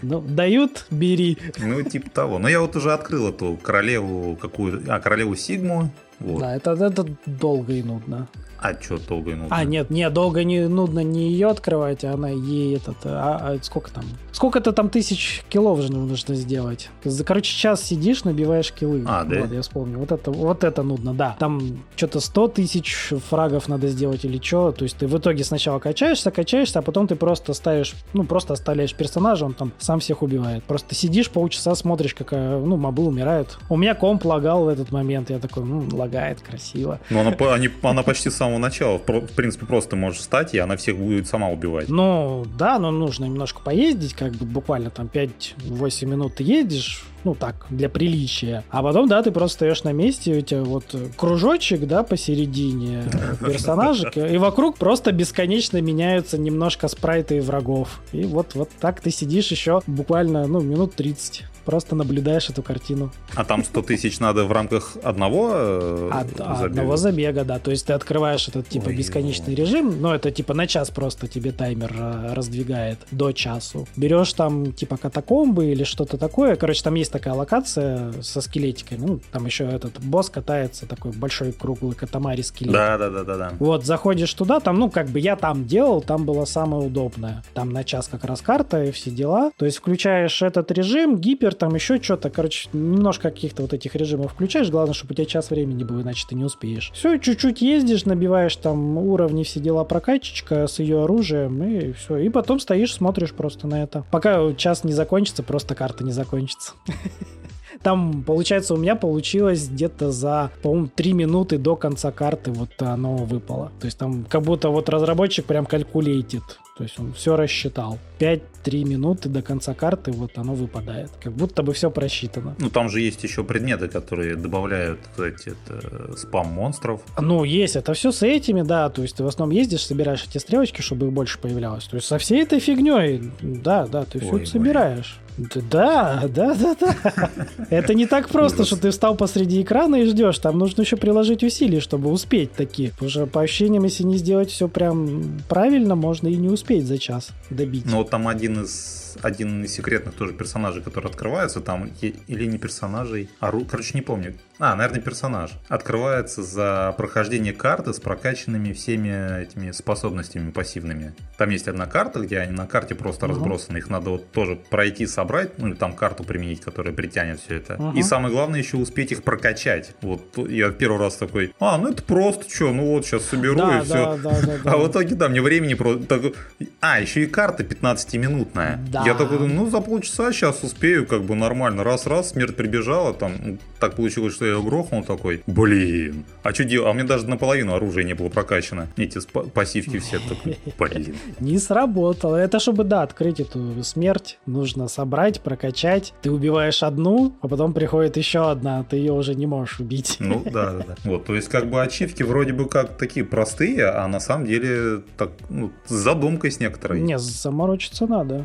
Ну, 0.03 0.21
дают, 0.21 0.87
бери. 0.91 1.39
Ну, 1.59 1.83
типа 1.83 2.11
того. 2.11 2.39
Но 2.39 2.49
я 2.49 2.61
вот 2.61 2.77
уже 2.77 2.93
открыл 2.93 3.29
эту 3.29 3.59
королеву 3.63 4.37
какую 4.37 4.83
а, 4.89 5.01
королеву 5.01 5.35
Сигму. 5.35 5.91
Да, 6.21 6.57
это, 6.57 6.73
это 6.73 7.07
долго 7.27 7.73
и 7.73 7.83
нудно. 7.83 8.29
А 8.59 8.75
что 8.81 8.99
долго 8.99 9.33
и 9.33 9.35
нудно? 9.35 9.55
А, 9.55 9.65
нет, 9.65 9.91
нет, 9.91 10.13
долго 10.13 10.45
не 10.45 10.67
нудно 10.67 11.01
не 11.01 11.31
ее 11.31 11.49
открывать, 11.49 12.05
а 12.05 12.15
она 12.15 12.29
ей 12.29 12.77
этот... 12.77 12.97
А, 13.05 13.39
а 13.43 13.59
сколько 13.63 13.91
там? 13.91 14.05
Сколько-то 14.33 14.73
там 14.73 14.89
тысяч 14.89 15.43
килов 15.49 15.81
же 15.81 15.93
нужно 15.93 16.35
сделать. 16.35 16.91
Короче, 17.25 17.55
час 17.55 17.83
сидишь, 17.83 18.25
набиваешь 18.25 18.73
килы. 18.73 19.05
А, 19.07 19.25
да? 19.25 19.43
Вот, 19.43 19.53
я 19.53 19.63
вспомнил. 19.63 19.99
Вот 20.01 20.13
это, 20.13 20.31
вот 20.31 20.65
это 20.65 20.83
нудно, 20.83 21.15
да. 21.15 21.37
Там 21.39 21.85
что-то 21.97 22.21
100 22.21 22.49
тысяч 22.49 23.13
фрагов 23.29 23.69
надо 23.69 23.89
сделать 23.89 24.25
или 24.25 24.41
что. 24.43 24.73
То 24.73 24.85
есть 24.85 24.97
ты 24.97 25.07
в 25.07 25.17
итоге 25.19 25.45
сначала 25.45 25.79
качаешься, 25.79 26.31
качаешься, 26.31 26.79
а 26.79 26.83
потом 26.83 27.07
ты 27.07 27.17
просто 27.17 27.53
ставишь, 27.55 27.95
ну, 28.13 28.25
просто 28.25 28.55
оставляешь 28.55 28.95
персонажа, 28.95 29.45
он 29.45 29.55
там 29.55 29.73
сам 29.79 30.01
всех 30.01 30.23
убивает. 30.23 30.65
Просто 30.65 30.95
сидишь 30.95 31.31
полчаса, 31.31 31.75
смотришь, 31.75 32.15
как, 32.15 32.33
ну, 32.33 32.77
мобы 32.77 33.05
умирают. 33.05 33.59
У 33.69 33.77
меня 33.77 33.95
комп 33.95 34.25
лагал 34.25 34.65
в 34.65 34.69
этот 34.69 34.93
момент. 34.93 35.31
Я 35.31 35.39
такой, 35.39 35.65
ну, 35.65 35.87
лагает, 35.93 36.41
красиво. 36.41 37.01
Но 37.11 37.21
она, 37.21 37.35
она 37.83 38.03
почти 38.03 38.31
сам 38.31 38.46
самого 38.47 38.59
начала. 38.59 38.99
В 38.99 39.33
принципе, 39.35 39.67
просто 39.67 39.97
можешь 39.97 40.21
встать, 40.21 40.55
и 40.55 40.59
она 40.59 40.77
всех 40.77 40.97
будет 40.97 41.27
сама 41.27 41.49
убивать. 41.49 41.89
Ну, 41.89 42.47
да, 42.59 42.79
но 42.79 42.91
нужно 42.91 43.25
немножко 43.25 43.61
поездить, 43.61 44.15
как 44.15 44.33
бы 44.33 44.47
буквально 44.47 44.91
там 44.91 45.11
5-8 45.13 46.07
минут 46.07 46.37
ты 46.37 46.45
ездишь, 46.45 47.05
ну 47.27 47.35
так, 47.35 47.67
для 47.71 47.89
приличия. 47.89 48.63
А 48.71 48.85
потом, 48.85 49.09
да, 49.09 49.21
ты 49.21 49.33
просто 49.33 49.57
стоишь 49.57 49.83
на 49.83 49.93
месте, 49.93 50.33
у 50.39 50.41
тебя 50.43 50.63
вот 50.63 50.95
кружочек, 51.17 51.85
да, 51.85 52.05
посередине 52.05 53.03
персонажек, 53.41 54.17
и 54.17 54.39
вокруг 54.39 54.79
просто 54.79 55.11
бесконечно 55.11 55.81
меняются 55.81 56.39
немножко 56.39 56.87
спрайты 56.87 57.41
врагов. 57.43 58.01
И 58.13 58.23
вот, 58.23 58.55
вот 58.55 58.71
так 58.81 59.01
ты 59.01 59.11
сидишь 59.11 59.51
еще 59.51 59.83
буквально, 59.89 60.47
ну, 60.47 60.61
минут 60.61 60.95
30 60.95 61.47
просто 61.67 61.97
наблюдаешь 61.97 62.49
эту 62.49 62.63
картину. 62.63 63.13
А 63.35 63.45
там 63.45 63.65
100 63.65 63.83
тысяч 63.83 64.21
надо 64.21 64.45
в 64.45 64.53
рамках 64.53 64.97
одного 65.03 65.51
э, 65.53 66.11
Од- 66.13 66.29
забега? 66.39 66.65
Одного 66.65 66.97
забега, 66.97 67.45
да. 67.45 67.59
То 67.59 67.73
есть 67.73 67.87
ты 67.87 67.93
открываешь 67.93 68.49
этот 68.49 68.69
типа 68.69 68.87
Ой, 68.87 68.97
бесконечный 68.97 69.49
ой. 69.49 69.55
режим, 69.57 70.01
но 70.01 70.15
это 70.15 70.31
типа 70.31 70.55
на 70.55 70.67
час 70.67 70.91
просто 70.91 71.27
тебе 71.27 71.51
таймер 71.51 71.93
э, 71.99 72.35
раздвигает 72.35 73.01
до 73.11 73.33
часу. 73.33 73.87
Берешь 73.97 74.33
там 74.33 74.73
типа 74.73 74.97
катакомбы 74.97 75.67
или 75.67 75.83
что-то 75.85 76.17
такое. 76.17 76.55
Короче, 76.55 76.83
там 76.83 76.95
есть 76.95 77.11
такая 77.17 77.35
локация 77.35 78.13
со 78.21 78.43
скелетиками. 78.43 79.07
Ну, 79.07 79.21
там 79.33 79.47
еще 79.47 79.65
этот 79.65 79.99
босс 80.01 80.29
катается, 80.29 80.87
такой 80.87 81.13
большой 81.13 81.53
круглый 81.53 81.95
катамари 81.95 82.43
скелет. 82.43 82.73
Да, 82.73 82.99
да, 82.99 83.09
да, 83.09 83.25
да, 83.25 83.37
да. 83.37 83.53
Вот, 83.59 83.87
заходишь 83.87 84.33
туда, 84.35 84.61
там, 84.61 84.79
ну, 84.79 84.91
как 84.91 85.09
бы 85.09 85.19
я 85.19 85.37
там 85.37 85.67
делал, 85.67 86.03
там 86.03 86.27
было 86.27 86.45
самое 86.45 86.87
удобное. 86.87 87.43
Там 87.55 87.71
на 87.71 87.85
час 87.85 88.09
как 88.09 88.25
раз 88.25 88.43
карта 88.43 88.85
и 88.85 88.91
все 88.91 89.11
дела. 89.11 89.51
То 89.57 89.65
есть 89.65 89.79
включаешь 89.79 90.43
этот 90.43 90.71
режим, 90.71 91.17
гипер, 91.17 91.55
там 91.55 91.75
еще 91.75 92.03
что-то, 92.03 92.29
короче, 92.29 92.69
немножко 92.75 93.31
каких-то 93.31 93.63
вот 93.63 93.73
этих 93.73 93.95
режимов 93.95 94.33
включаешь, 94.33 94.69
главное, 94.69 94.93
чтобы 94.93 95.13
у 95.13 95.15
тебя 95.15 95.25
час 95.25 95.51
времени 95.51 95.85
был, 95.85 96.03
иначе 96.03 96.27
ты 96.29 96.35
не 96.35 96.45
успеешь. 96.45 96.91
Все, 96.95 97.17
чуть-чуть 97.17 97.63
ездишь, 97.63 98.05
набиваешь 98.05 98.57
там 98.57 98.99
уровни, 98.99 99.43
все 99.43 99.61
дела 99.61 99.85
прокачечка 99.85 100.67
с 100.67 100.79
ее 100.81 101.05
оружием, 101.05 101.63
и 101.63 101.93
все. 101.93 102.19
И 102.19 102.29
потом 102.29 102.61
стоишь, 102.61 102.93
смотришь 102.93 103.33
просто 103.33 103.67
на 103.67 103.83
это. 103.83 104.05
Пока 104.11 104.53
час 104.55 104.85
не 104.85 104.93
закончится, 104.93 105.43
просто 105.43 105.75
карта 105.75 106.05
не 106.05 106.13
закончится. 106.13 106.73
Там, 107.83 108.23
получается, 108.23 108.75
у 108.75 108.77
меня 108.77 108.97
получилось 108.97 109.69
где-то 109.69 110.11
за, 110.11 110.51
по-моему, 110.63 110.89
3 110.95 111.13
минуты 111.13 111.59
до 111.59 111.77
конца 111.77 112.11
карты 112.11 112.51
вот 112.51 112.71
оно 112.81 113.17
выпало. 113.17 113.71
То 113.81 113.87
есть 113.87 113.99
там 113.99 114.25
как 114.25 114.43
будто 114.43 114.71
вот 114.71 114.89
разработчик 114.89 115.45
прям 115.45 115.67
калькулейтит. 115.67 116.43
То 116.77 116.85
есть 116.85 116.99
он 117.01 117.15
все 117.15 117.37
рассчитал. 117.37 117.99
5-3 118.19 118.85
минуты 118.85 119.29
до 119.29 119.41
конца 119.41 119.73
карты 119.73 120.13
вот 120.13 120.37
оно 120.37 120.55
выпадает. 120.55 121.11
Как 121.23 121.33
будто 121.33 121.63
бы 121.63 121.73
все 121.73 121.91
просчитано. 121.91 122.55
Ну 122.59 122.71
там 122.71 122.89
же 122.89 123.01
есть 123.01 123.23
еще 123.25 123.45
предметы, 123.45 123.89
которые 123.89 124.37
добавляют 124.37 125.01
эти 125.19 125.51
это, 125.51 126.17
спам 126.17 126.49
монстров. 126.49 127.03
Ну 127.19 127.45
есть, 127.45 127.77
это 127.77 127.95
все 127.95 128.13
с 128.13 128.23
этими, 128.23 128.63
да. 128.63 128.91
То 128.91 129.03
есть 129.03 129.17
ты 129.17 129.25
в 129.25 129.27
основном 129.27 129.57
ездишь, 129.57 129.87
собираешь 129.87 130.25
эти 130.29 130.39
стрелочки, 130.39 130.83
чтобы 130.83 131.07
их 131.07 131.13
больше 131.13 131.39
появлялось. 131.39 131.85
То 131.85 131.97
есть 131.97 132.09
со 132.09 132.19
всей 132.19 132.43
этой 132.43 132.61
фигней, 132.61 133.31
да, 133.41 133.87
да, 133.87 134.05
ты 134.05 134.21
все 134.21 134.45
собираешь. 134.45 135.19
Да, 135.39 136.25
да, 136.29 136.55
да, 136.55 136.77
да. 136.81 137.31
Это 137.71 137.95
не 137.95 138.07
так 138.07 138.29
просто, 138.29 138.65
что 138.65 138.77
ты 138.77 138.91
встал 138.91 139.17
посреди 139.17 139.63
экрана 139.63 139.97
и 139.97 140.07
ждешь. 140.07 140.39
Там 140.39 140.59
нужно 140.59 140.83
еще 140.83 140.97
приложить 140.97 141.43
усилия, 141.45 141.81
чтобы 141.81 142.11
успеть 142.11 142.53
такие. 142.53 142.93
Что 143.07 143.27
по 143.27 143.43
ощущениям, 143.43 143.85
если 143.85 144.05
не 144.05 144.17
сделать 144.17 144.51
все 144.51 144.69
прям 144.69 145.41
правильно, 145.49 145.95
можно 145.95 146.29
и 146.29 146.37
не 146.37 146.49
успеть 146.49 146.87
за 146.87 146.99
час 146.99 147.29
добить. 147.51 147.85
Ну 147.87 147.99
вот 147.99 148.11
там 148.11 148.29
один 148.29 148.65
из 148.65 149.06
один 149.23 149.65
из 149.65 149.73
секретных 149.73 150.15
тоже 150.15 150.33
персонажей, 150.33 150.83
который 150.83 151.09
открывается 151.09 151.61
там, 151.61 151.91
или 152.01 152.47
не 152.47 152.59
персонажей, 152.59 153.31
а, 153.41 153.53
короче, 153.69 153.93
не 153.95 154.03
помню. 154.03 154.35
А, 154.59 154.75
наверное, 154.75 155.01
персонаж. 155.01 155.51
Открывается 155.69 156.43
за 156.43 156.95
прохождение 156.97 157.53
карты 157.53 157.93
с 157.93 158.01
прокачанными 158.01 158.73
всеми 158.73 159.43
этими 159.43 159.71
способностями 159.71 160.51
пассивными. 160.51 161.15
Там 161.37 161.51
есть 161.51 161.69
одна 161.69 161.87
карта, 161.87 162.21
где 162.21 162.39
они 162.39 162.53
на 162.53 162.67
карте 162.67 162.95
просто 162.95 163.27
uh-huh. 163.27 163.31
разбросаны. 163.31 163.79
Их 163.79 163.91
надо 163.91 164.11
вот 164.11 164.33
тоже 164.33 164.57
пройти, 164.57 165.07
собрать, 165.07 165.59
ну 165.59 165.69
или 165.69 165.75
там 165.75 165.95
карту 165.95 166.25
применить, 166.25 166.61
которая 166.61 166.95
притянет 166.95 167.41
все 167.41 167.57
это. 167.57 167.75
Uh-huh. 167.75 167.97
И 167.97 168.03
самое 168.03 168.33
главное 168.33 168.61
еще 168.61 168.79
успеть 168.79 169.13
их 169.13 169.23
прокачать. 169.23 169.93
Вот 170.01 170.39
я 170.49 170.71
первый 170.71 170.99
раз 170.99 171.17
такой, 171.17 171.55
а, 171.61 171.77
ну 171.77 171.91
это 171.91 172.03
просто 172.03 172.51
что, 172.53 172.73
ну 172.73 172.93
вот 172.93 173.05
сейчас 173.05 173.25
соберу 173.25 173.57
да, 173.57 173.81
и 173.81 173.85
все. 173.85 173.95
Да, 173.95 174.17
да, 174.17 174.59
да, 174.65 174.73
а 174.73 174.77
в 174.79 174.91
итоге, 174.91 175.15
да, 175.15 175.29
мне 175.29 175.43
времени 175.43 175.75
просто... 175.75 176.33
А, 176.81 177.01
еще 177.01 177.25
и 177.25 177.27
карта 177.27 177.63
15-минутная. 177.63 178.79
Да. 178.89 179.05
Я 179.07 179.15
такой 179.15 179.39
думаю, 179.39 179.55
ну 179.55 179.71
за 179.71 179.81
полчаса 179.81 180.33
сейчас 180.33 180.63
успею, 180.63 181.07
как 181.07 181.23
бы 181.23 181.35
нормально. 181.35 181.85
Раз-раз, 181.85 182.31
смерть 182.31 182.57
прибежала, 182.57 183.15
там 183.15 183.59
так 183.79 183.95
получилось, 183.95 184.35
что 184.35 184.45
я 184.45 184.53
его 184.53 184.63
грохнул 184.63 185.05
такой, 185.05 185.43
блин, 185.47 186.25
а 186.43 186.53
что 186.53 186.65
делать? 186.65 186.89
А 186.89 186.91
у 186.91 186.95
меня 186.95 187.05
даже 187.05 187.29
наполовину 187.29 187.75
оружия 187.75 188.05
не 188.05 188.15
было 188.15 188.29
прокачано. 188.29 188.89
Эти 188.97 189.21
пассивки 189.51 189.99
все 189.99 190.19
такой, 190.19 190.59
блин. 190.79 191.17
Не 191.41 191.59
сработало. 191.59 192.37
Это 192.37 192.59
чтобы, 192.59 192.85
да, 192.85 193.03
открыть 193.03 193.41
эту 193.41 193.83
смерть, 193.83 194.39
нужно 194.47 194.89
собрать, 194.89 195.41
прокачать. 195.41 196.15
Ты 196.23 196.31
убиваешь 196.31 196.83
одну, 196.83 197.35
а 197.41 197.49
потом 197.49 197.73
приходит 197.75 198.17
еще 198.17 198.51
одна, 198.51 198.85
ты 198.85 198.97
ее 198.97 199.13
уже 199.13 199.35
не 199.35 199.47
можешь 199.47 199.81
убить. 199.81 200.17
Ну 200.19 200.43
да, 200.45 200.73
да, 200.73 200.85
да. 200.89 200.95
Вот, 201.05 201.27
то 201.27 201.35
есть 201.35 201.49
как 201.49 201.69
бы 201.69 201.83
ачивки 201.83 202.23
вроде 202.23 202.53
бы 202.53 202.69
как 202.69 202.97
такие 202.97 203.25
простые, 203.25 203.87
а 203.87 204.07
на 204.09 204.21
самом 204.21 204.47
деле 204.47 205.03
так, 205.17 205.31
ну, 205.49 205.71
с 205.87 205.93
задумкой 205.93 206.51
с 206.51 206.61
некоторой. 206.61 207.01
Не, 207.01 207.19
заморочиться 207.19 208.07
надо 208.07 208.45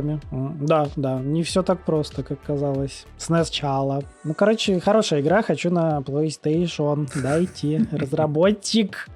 местами. 0.00 0.20
Да, 0.60 0.88
да, 0.96 1.20
не 1.20 1.42
все 1.42 1.62
так 1.62 1.84
просто, 1.84 2.22
как 2.22 2.40
казалось. 2.42 3.06
Сначала. 3.16 4.02
Ну, 4.24 4.34
короче, 4.34 4.80
хорошая 4.80 5.20
игра, 5.20 5.42
хочу 5.42 5.70
на 5.70 6.00
PlayStation. 6.00 7.08
Дайте, 7.22 7.86
разработчик. 7.92 9.08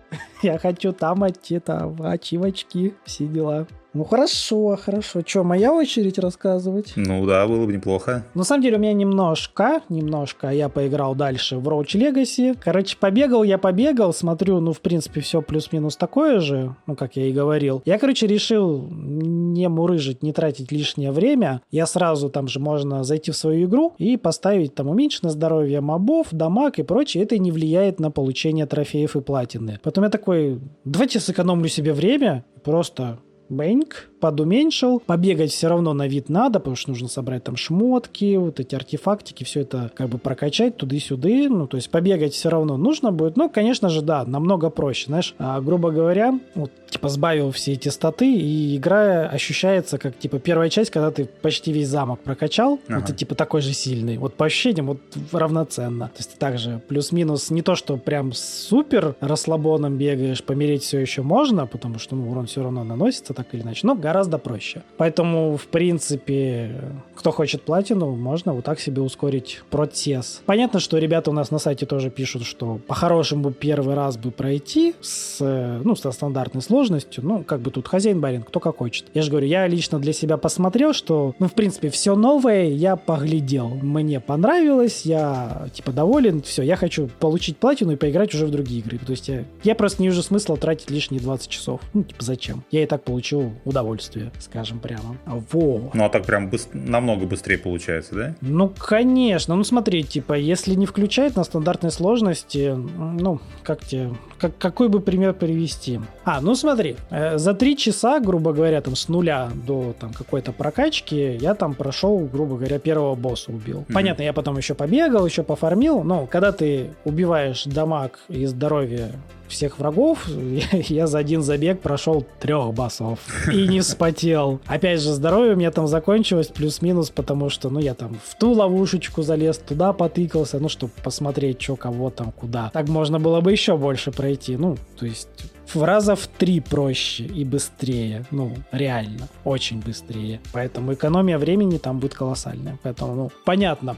Я 0.43 0.59
хочу 0.59 0.93
там 0.93 1.29
идти, 1.29 1.59
там 1.59 1.97
ачивочки, 2.03 2.95
все 3.05 3.27
дела. 3.27 3.67
Ну 3.95 4.03
хорошо, 4.03 4.77
хорошо. 4.77 5.21
Что, 5.25 5.45
моя 5.45 5.73
очередь 5.73 6.19
рассказывать? 6.19 6.95
Ну 6.97 7.25
да, 7.27 7.47
было 7.47 7.65
бы 7.65 7.73
неплохо. 7.73 8.27
На 8.35 8.43
самом 8.43 8.63
деле 8.63 8.77
у 8.77 8.81
меня 8.81 8.93
немножко, 8.93 9.83
немножко, 9.89 10.49
я 10.49 10.69
поиграл 10.69 11.15
дальше 11.15 11.59
в 11.59 11.69
Roach 11.69 11.95
Legacy. 11.95 12.59
Короче, 12.61 12.97
побегал 12.99 13.45
я 13.45 13.57
побегал, 13.57 14.13
смотрю, 14.13 14.59
ну 14.59 14.73
в 14.73 14.81
принципе 14.81 15.21
все 15.21 15.43
плюс-минус 15.43 15.97
такое 15.97 16.41
же, 16.41 16.75
ну 16.89 16.97
как 16.97 17.15
я 17.15 17.27
и 17.27 17.33
говорил. 17.33 17.83
Я, 17.85 18.01
короче, 18.01 18.27
решил 18.27 18.89
не 18.91 19.69
мурыжить, 19.69 20.25
не 20.25 20.33
тратить 20.33 20.73
лишнее 20.73 21.13
время. 21.13 21.63
Я 21.71 21.87
сразу 21.87 22.31
там 22.31 22.49
же 22.49 22.59
можно 22.59 23.05
зайти 23.05 23.31
в 23.31 23.37
свою 23.37 23.67
игру 23.67 23.95
и 23.99 24.17
поставить 24.17 24.75
там 24.75 24.89
уменьшенное 24.89 25.31
здоровье 25.31 25.81
мобов, 25.81 26.29
дамаг 26.33 26.81
и 26.81 26.83
прочее. 26.83 27.23
Это 27.23 27.39
не 27.39 27.53
влияет 27.53 28.01
на 28.01 28.11
получение 28.11 28.67
трофеев 28.67 29.15
и 29.15 29.21
платины. 29.21 29.79
Потом 29.85 30.03
я 30.03 30.11
такой, 30.11 30.61
давайте 30.85 31.21
сэкономлю 31.21 31.69
себе 31.69 31.93
время, 31.93 32.45
просто 32.65 33.21
bank 33.57 34.09
подуменьшил. 34.25 35.01
Побегать 35.01 35.53
все 35.53 35.69
равно 35.69 35.93
на 35.93 36.09
вид 36.09 36.31
надо, 36.31 36.59
потому 36.59 36.77
что 36.77 36.89
нужно 36.93 37.09
собрать 37.09 37.45
там 37.45 37.57
шмотки, 37.57 38.37
вот 38.37 38.59
эти 38.59 38.75
артефактики, 38.75 39.45
все 39.45 39.61
это 39.61 39.91
как 39.95 40.09
бы 40.09 40.17
прокачать 40.17 40.79
туды-сюды. 40.79 41.51
Ну, 41.51 41.67
то 41.67 41.77
есть 41.77 41.91
побегать 41.91 42.33
все 42.33 42.49
равно 42.49 42.79
нужно 42.79 43.13
будет. 43.13 43.37
Ну, 43.37 43.51
конечно 43.51 43.91
же, 43.91 44.01
да, 44.01 44.25
намного 44.25 44.71
проще. 44.71 45.09
Знаешь, 45.09 45.35
а, 45.39 45.61
грубо 45.61 45.91
говоря, 45.91 46.41
вот, 46.55 46.71
типа 46.89 47.11
сбавил 47.11 47.51
все 47.51 47.73
эти 47.73 47.91
статы, 47.91 48.33
и 48.33 48.79
игра 48.79 49.29
ощущается 49.29 49.99
как, 49.99 50.19
типа, 50.19 50.39
первая 50.39 50.71
часть, 50.71 50.91
когда 50.91 51.11
ты 51.11 51.27
почти 51.27 51.71
весь 51.71 51.89
замок 51.89 52.21
прокачал, 52.21 52.81
ага. 52.89 53.01
вот 53.01 53.07
ты, 53.07 53.13
типа, 53.13 53.35
такой 53.35 53.61
же 53.61 53.75
сильный. 53.75 54.17
Вот 54.17 54.35
по 54.35 54.47
ощущениям 54.47 54.87
вот 54.87 55.01
равноценно. 55.33 56.07
То 56.07 56.21
есть 56.21 56.39
также 56.39 56.81
плюс-минус 56.89 57.51
не 57.51 57.61
то, 57.61 57.75
что 57.75 57.99
прям 57.99 58.33
супер 58.33 59.17
расслабоном 59.21 59.99
бегаешь, 59.99 60.43
помереть 60.43 60.83
все 60.83 60.99
еще 60.99 61.21
можно, 61.21 61.67
потому 61.67 61.99
что, 61.99 62.17
ну, 62.17 62.31
урон 62.31 62.47
все 62.47 62.63
равно 62.63 62.85
наносится 62.85 63.35
так 63.35 63.53
или 63.53 63.61
иначе, 63.61 63.87
но 63.87 63.95
гораздо 63.95 64.14
гораздо 64.15 64.39
проще. 64.39 64.83
Поэтому, 64.97 65.57
в 65.57 65.67
принципе, 65.67 66.71
кто 67.17 67.33
хочет 67.33 67.63
платину, 67.63 68.15
можно 68.15 68.53
вот 68.53 68.65
так 68.65 68.79
себе 68.79 69.03
ускорить 69.03 69.63
процесс. 69.71 70.41
Понятно, 70.47 70.79
что 70.79 70.99
ребята 70.99 71.31
у 71.31 71.35
нас 71.35 71.51
на 71.51 71.59
сайте 71.59 71.85
тоже 71.85 72.11
пишут, 72.11 72.45
что 72.45 72.79
по-хорошему 72.87 73.51
первый 73.51 73.97
раз 73.97 74.17
бы 74.17 74.31
пройти 74.31 74.95
с, 75.01 75.41
ну, 75.41 75.97
со 75.97 76.13
стандартной 76.13 76.63
сложностью, 76.63 77.25
ну, 77.25 77.43
как 77.43 77.61
бы 77.61 77.73
тут 77.73 77.89
хозяин 77.89 78.21
барин, 78.21 78.43
кто 78.43 78.61
как 78.61 78.77
хочет. 78.77 79.07
Я 79.15 79.23
же 79.23 79.31
говорю, 79.31 79.49
я 79.49 79.67
лично 79.67 79.99
для 79.99 80.13
себя 80.13 80.37
посмотрел, 80.37 80.93
что, 80.93 81.35
ну, 81.41 81.49
в 81.49 81.55
принципе, 81.55 81.91
все 81.91 82.15
новое 82.15 82.67
я 82.67 82.95
поглядел. 82.95 83.69
Мне 83.69 84.21
понравилось, 84.21 85.03
я, 85.05 85.67
типа, 85.75 85.91
доволен, 85.91 86.41
все, 86.43 86.63
я 86.63 86.77
хочу 86.77 87.09
получить 87.19 87.57
платину 87.57 87.93
и 87.93 87.97
поиграть 87.97 88.33
уже 88.33 88.47
в 88.47 88.53
другие 88.53 88.79
игры. 88.79 88.99
То 88.99 89.11
есть 89.11 89.29
я, 89.29 89.45
я 89.65 89.75
просто 89.75 90.03
не 90.03 90.09
вижу 90.09 90.23
смысла 90.23 90.57
тратить 90.57 90.91
лишние 90.91 91.21
20 91.21 91.49
часов. 91.49 91.81
Ну, 91.95 92.05
типа, 92.05 92.23
зачем? 92.23 92.63
Я 92.71 92.85
и 92.85 92.87
так 92.87 93.03
получил 93.03 93.53
удовольствие, 93.65 93.94
скажем 94.39 94.79
прямо. 94.79 95.17
Во. 95.27 95.91
Ну, 95.95 96.05
а 96.05 96.09
так 96.09 96.25
прям 96.25 96.49
быс- 96.49 96.69
намного 96.73 97.27
быстрее 97.27 97.59
получается, 97.59 98.15
да? 98.15 98.35
Ну, 98.41 98.69
конечно. 98.69 99.55
Ну, 99.55 99.65
смотри, 99.65 100.03
типа, 100.03 100.35
если 100.35 100.75
не 100.75 100.87
включать 100.87 101.37
на 101.37 101.45
стандартной 101.45 101.91
сложности, 101.91 102.75
ну, 102.75 103.41
как 103.63 103.85
тебе, 103.85 104.11
как, 104.39 104.57
какой 104.59 104.89
бы 104.89 105.01
пример 105.01 105.35
привести? 105.35 106.01
А, 106.25 106.41
ну 106.41 106.55
смотри, 106.55 106.97
э, 107.11 107.39
за 107.39 107.55
три 107.55 107.77
часа, 107.77 108.21
грубо 108.21 108.53
говоря, 108.53 108.81
там 108.81 108.97
с 108.97 109.09
нуля 109.09 109.51
до 109.55 109.95
там 109.99 110.13
какой-то 110.13 110.53
прокачки, 110.53 111.37
я 111.41 111.55
там 111.55 111.75
прошел, 111.75 112.19
грубо 112.21 112.57
говоря, 112.57 112.79
первого 112.79 113.15
босса 113.15 113.53
убил. 113.53 113.81
Mm-hmm. 113.81 113.93
Понятно, 113.95 114.23
я 114.23 114.33
потом 114.33 114.57
еще 114.57 114.75
побегал, 114.75 115.27
еще 115.27 115.43
пофармил, 115.43 116.03
но 116.03 116.27
когда 116.27 116.53
ты 116.53 116.91
убиваешь 117.05 117.65
дамаг 117.65 118.21
и 118.29 118.47
здоровье 118.47 119.13
всех 119.49 119.79
врагов, 119.79 120.27
я 120.73 121.07
за 121.07 121.19
один 121.19 121.43
забег 121.43 121.81
прошел 121.81 122.27
трех 122.41 122.75
басов 122.75 123.19
и 123.53 123.67
не 123.69 123.83
вспотел. 123.85 124.61
Опять 124.67 125.01
же, 125.01 125.13
здоровье 125.13 125.55
у 125.55 125.57
меня 125.57 125.71
там 125.71 125.87
закончилось 125.87 126.49
плюс-минус, 126.49 127.11
потому 127.11 127.51
что, 127.51 127.71
ну, 127.71 127.79
я 127.79 127.95
там 127.95 128.17
в 128.25 128.39
ту 128.39 128.53
ловушечку 128.53 129.23
залез, 129.23 129.59
туда 129.59 129.93
потыкался, 129.93 130.59
ну, 130.59 130.69
чтобы 130.69 130.93
посмотреть, 131.03 131.63
что 131.63 131.77
кого 131.77 132.11
там, 132.11 132.33
куда. 132.33 132.71
Так 132.73 132.89
можно 132.89 133.21
было 133.21 133.41
бы 133.41 133.53
еще 133.53 133.77
больше 133.77 134.11
пройти. 134.11 134.57
Ну, 134.57 134.77
то 134.99 135.07
есть 135.07 135.29
в 135.73 135.83
раза 135.83 136.17
в 136.17 136.27
три 136.27 136.61
проще 136.61 137.25
и 137.25 137.45
быстрее. 137.45 138.25
Ну, 138.31 138.55
реально, 138.73 139.29
очень 139.45 139.81
быстрее. 139.81 140.41
Поэтому 140.53 140.95
экономия 140.95 141.39
времени 141.39 141.79
там 141.79 141.99
будет 141.99 142.15
колоссальная. 142.15 142.79
Поэтому, 142.83 143.15
ну, 143.15 143.31
понятно, 143.45 143.97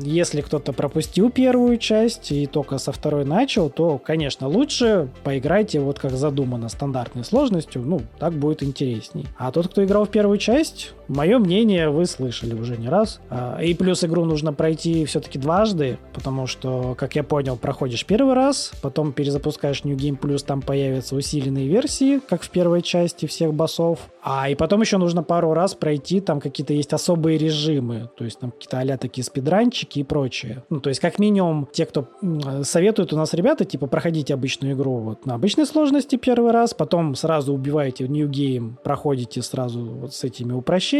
если 0.00 0.40
кто-то 0.40 0.72
пропустил 0.72 1.30
первую 1.30 1.78
часть 1.78 2.32
и 2.32 2.46
только 2.46 2.78
со 2.78 2.92
второй 2.92 3.24
начал, 3.24 3.70
то, 3.70 3.98
конечно, 3.98 4.48
лучше 4.48 5.08
поиграйте 5.24 5.80
вот 5.80 5.98
как 5.98 6.12
задумано, 6.12 6.68
стандартной 6.68 7.24
сложностью, 7.24 7.82
ну, 7.82 8.00
так 8.18 8.32
будет 8.32 8.62
интересней. 8.62 9.26
А 9.36 9.52
тот, 9.52 9.68
кто 9.68 9.84
играл 9.84 10.06
в 10.06 10.10
первую 10.10 10.38
часть, 10.38 10.92
мое 11.08 11.38
мнение 11.38 11.90
вы 11.90 12.06
слышали 12.06 12.54
уже 12.54 12.76
не 12.76 12.88
раз. 12.88 13.20
А, 13.30 13.58
и 13.60 13.74
плюс 13.74 14.04
игру 14.04 14.24
нужно 14.24 14.52
пройти 14.52 15.04
все-таки 15.04 15.38
дважды, 15.38 15.98
потому 16.12 16.46
что, 16.46 16.94
как 16.96 17.16
я 17.16 17.22
понял, 17.22 17.56
проходишь 17.56 18.04
первый 18.04 18.34
раз, 18.34 18.72
потом 18.82 19.12
перезапускаешь 19.12 19.84
New 19.84 19.96
Game 19.96 20.18
Plus, 20.18 20.44
там 20.44 20.62
появятся 20.62 21.16
усиленные 21.16 21.66
версии, 21.68 22.18
как 22.20 22.42
в 22.42 22.50
первой 22.50 22.82
части 22.82 23.26
всех 23.26 23.54
боссов. 23.54 23.98
А 24.22 24.50
и 24.50 24.54
потом 24.54 24.80
еще 24.80 24.98
нужно 24.98 25.22
пару 25.22 25.54
раз 25.54 25.74
пройти, 25.74 26.20
там 26.20 26.40
какие-то 26.40 26.74
есть 26.74 26.92
особые 26.92 27.38
режимы, 27.38 28.10
то 28.16 28.24
есть 28.24 28.38
там 28.38 28.50
какие-то 28.50 28.78
а 28.78 28.98
такие 28.98 29.24
спидранчики 29.24 30.00
и 30.00 30.04
прочее. 30.04 30.64
Ну, 30.70 30.80
то 30.80 30.88
есть 30.88 31.00
как 31.00 31.18
минимум 31.18 31.68
те, 31.72 31.86
кто 31.86 32.08
советуют 32.62 33.12
у 33.12 33.16
нас 33.16 33.34
ребята, 33.34 33.64
типа, 33.64 33.86
проходите 33.86 34.34
обычную 34.34 34.74
игру 34.74 34.98
вот 34.98 35.26
на 35.26 35.34
обычной 35.34 35.66
сложности 35.66 36.16
первый 36.16 36.52
раз, 36.52 36.74
потом 36.74 37.14
сразу 37.14 37.52
убиваете 37.52 38.06
New 38.06 38.28
Game, 38.28 38.74
проходите 38.82 39.42
сразу 39.42 39.84
вот 39.84 40.14
с 40.14 40.24
этими 40.24 40.52
упрощениями, 40.52 40.97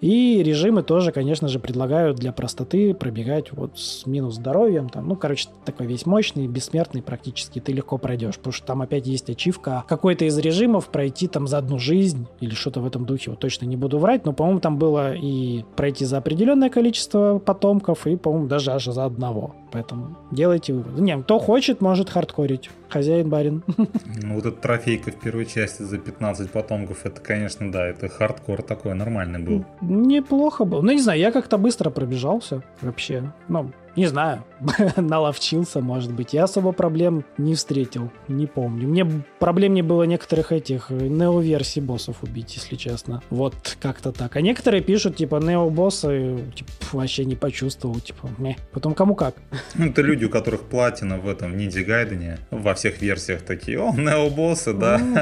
и 0.00 0.42
режимы 0.42 0.82
тоже, 0.82 1.12
конечно 1.12 1.48
же, 1.48 1.58
предлагают 1.58 2.16
для 2.18 2.32
простоты 2.32 2.94
пробегать 2.94 3.52
вот 3.52 3.78
с 3.78 4.06
минус 4.06 4.34
здоровьем, 4.34 4.88
там, 4.88 5.08
ну, 5.08 5.16
короче, 5.16 5.48
такой 5.64 5.86
весь 5.86 6.06
мощный, 6.06 6.46
бессмертный 6.46 7.02
практически, 7.02 7.60
ты 7.60 7.72
легко 7.72 7.98
пройдешь, 7.98 8.36
потому 8.36 8.52
что 8.52 8.66
там 8.66 8.82
опять 8.82 9.06
есть 9.06 9.30
ачивка 9.30 9.84
какой-то 9.88 10.24
из 10.24 10.38
режимов 10.38 10.88
пройти 10.88 11.28
там 11.28 11.46
за 11.46 11.58
одну 11.58 11.78
жизнь 11.78 12.26
или 12.40 12.54
что-то 12.54 12.80
в 12.80 12.86
этом 12.86 13.06
духе, 13.06 13.30
вот 13.30 13.40
точно 13.40 13.66
не 13.66 13.76
буду 13.76 13.98
врать, 13.98 14.24
но, 14.24 14.32
по-моему, 14.32 14.60
там 14.60 14.78
было 14.78 15.14
и 15.14 15.64
пройти 15.76 16.04
за 16.04 16.18
определенное 16.18 16.70
количество 16.70 17.38
потомков, 17.38 18.06
и, 18.06 18.16
по-моему, 18.16 18.46
даже 18.46 18.72
аж 18.72 18.86
за 18.86 19.04
одного. 19.04 19.54
Поэтому 19.72 20.16
делайте 20.30 20.72
выводы. 20.72 21.02
Не, 21.02 21.20
кто 21.20 21.38
хочет, 21.38 21.80
может 21.80 22.08
хардкорить. 22.08 22.70
Хозяин 22.88 23.28
барин. 23.28 23.62
Ну, 23.66 24.34
вот 24.34 24.46
эта 24.46 24.56
трофейка 24.56 25.10
в 25.10 25.16
первой 25.16 25.46
части 25.46 25.82
за 25.82 25.98
15 25.98 26.50
потомков, 26.50 27.04
это, 27.04 27.20
конечно, 27.20 27.70
да, 27.70 27.86
это 27.86 28.08
хардкор 28.08 28.62
такой 28.62 28.94
нормальный 28.94 29.40
был. 29.40 29.64
Неплохо 29.80 30.64
был. 30.64 30.82
Ну, 30.82 30.92
не 30.92 31.00
знаю, 31.00 31.18
я 31.18 31.32
как-то 31.32 31.58
быстро 31.58 31.90
пробежался 31.90 32.62
вообще. 32.80 33.32
Ну, 33.48 33.72
не 33.96 34.06
знаю, 34.06 34.44
наловчился, 34.96 35.80
может 35.80 36.12
быть. 36.12 36.34
Я 36.34 36.44
особо 36.44 36.72
проблем 36.72 37.24
не 37.38 37.54
встретил, 37.54 38.10
не 38.28 38.46
помню. 38.46 38.86
Мне 38.86 39.06
проблем 39.38 39.74
не 39.74 39.82
было 39.82 40.02
некоторых 40.04 40.52
этих 40.52 40.90
нео-версий 40.90 41.80
боссов 41.80 42.22
убить, 42.22 42.54
если 42.56 42.76
честно. 42.76 43.22
Вот 43.30 43.76
как-то 43.80 44.12
так. 44.12 44.36
А 44.36 44.40
некоторые 44.40 44.82
пишут, 44.82 45.16
типа, 45.16 45.36
нео-боссы, 45.36 46.44
типа, 46.54 46.70
вообще 46.92 47.24
не 47.24 47.36
почувствовал, 47.36 47.98
типа, 48.00 48.28
не. 48.38 48.56
Потом 48.72 48.94
кому 48.94 49.14
как. 49.14 49.36
Ну, 49.74 49.86
это 49.86 50.02
люди, 50.02 50.24
у 50.24 50.30
которых 50.30 50.62
платина 50.62 51.18
в 51.18 51.28
этом 51.28 51.56
Ниндзя 51.56 51.82
Гайдене 51.82 52.38
во 52.50 52.74
всех 52.74 53.00
версиях 53.02 53.42
такие, 53.42 53.80
о, 53.80 53.92
нео-боссы, 53.92 54.72
да. 54.72 54.98
Ну, 54.98 55.18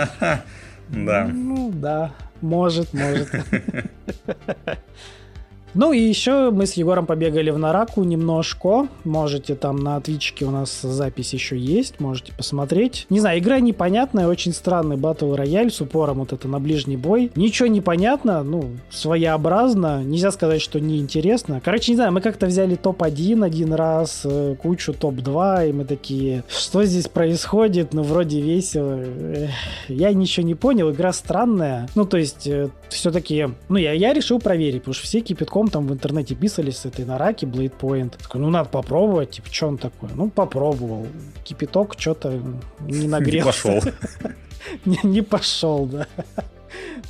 да. 1.07 1.25
Ну, 1.27 1.71
да, 1.73 2.15
может, 2.41 2.93
может. 2.93 3.31
Ну 5.75 5.93
и 5.93 5.99
еще 5.99 6.51
мы 6.51 6.67
с 6.67 6.75
Егором 6.75 7.05
побегали 7.05 7.51
в 7.51 7.59
Нараку 7.59 8.05
немножко. 8.05 8.87
Можете 9.03 9.57
там 9.57 9.77
на 9.77 10.01
Твичке 10.01 10.45
у 10.45 10.51
нас 10.51 10.83
запись 10.83 11.35
еще 11.35 11.59
есть, 11.59 11.99
можете 11.99 12.33
посмотреть. 12.33 13.07
Не 13.11 13.19
знаю, 13.19 13.41
игра 13.41 13.59
непонятная, 13.59 14.29
очень 14.29 14.53
странный 14.53 14.97
батл 14.97 15.35
рояль 15.35 15.73
с 15.73 15.81
упором 15.81 16.19
вот 16.19 16.33
это 16.33 16.47
на 16.47 16.61
ближний 16.61 16.97
бой. 16.97 17.33
Ничего 17.35 17.67
не 17.67 17.81
понятно, 17.81 18.45
ну, 18.45 18.71
своеобразно. 18.91 20.05
Нельзя 20.05 20.31
сказать, 20.31 20.63
что 20.63 20.79
неинтересно. 20.79 21.61
Короче, 21.65 21.91
не 21.91 21.97
знаю, 21.97 22.13
мы 22.13 22.21
как-то 22.21 22.47
взяли 22.47 22.77
топ-1 22.77 23.45
один 23.45 23.73
раз, 23.75 24.23
э, 24.25 24.55
кучу 24.63 24.93
топ-2, 24.93 25.71
и 25.71 25.73
мы 25.73 25.85
такие, 25.85 26.45
что 26.49 26.85
здесь 26.85 27.09
происходит? 27.09 27.93
Ну, 27.95 28.03
вроде 28.03 28.41
весело. 28.41 29.03
Я 29.89 30.13
ничего 30.13 30.47
не 30.47 30.55
понял, 30.55 30.93
игра 30.93 31.13
странная. 31.13 31.89
Ну, 31.97 32.05
то 32.05 32.17
есть, 32.17 32.47
э, 32.47 32.69
все-таки, 32.89 33.49
ну, 33.69 33.77
я, 33.77 33.93
я 33.93 34.13
решил 34.13 34.39
проверить, 34.39 34.83
потому 34.83 34.95
что 34.95 35.05
все 35.07 35.21
кипятком 35.21 35.64
потом 35.65 35.71
там 35.71 35.87
в 35.87 35.93
интернете 35.93 36.35
писались 36.35 36.79
с 36.79 36.87
этой 36.87 37.05
нараки 37.05 37.45
Blade. 37.45 38.17
Такой, 38.23 38.41
ну 38.41 38.51
надо 38.51 38.69
попробовать, 38.69 39.31
типа, 39.31 39.49
что 39.51 39.69
он 39.69 39.79
такой? 39.79 40.11
Ну, 40.15 40.31
попробовал. 40.31 41.07
Кипяток 41.45 41.95
что-то 41.99 42.41
не 42.81 43.07
нагрелся. 43.07 43.69
Не 43.69 43.81
пошел. 43.81 43.93
Не 45.03 45.23
пошел, 45.23 45.87
да. 45.87 46.07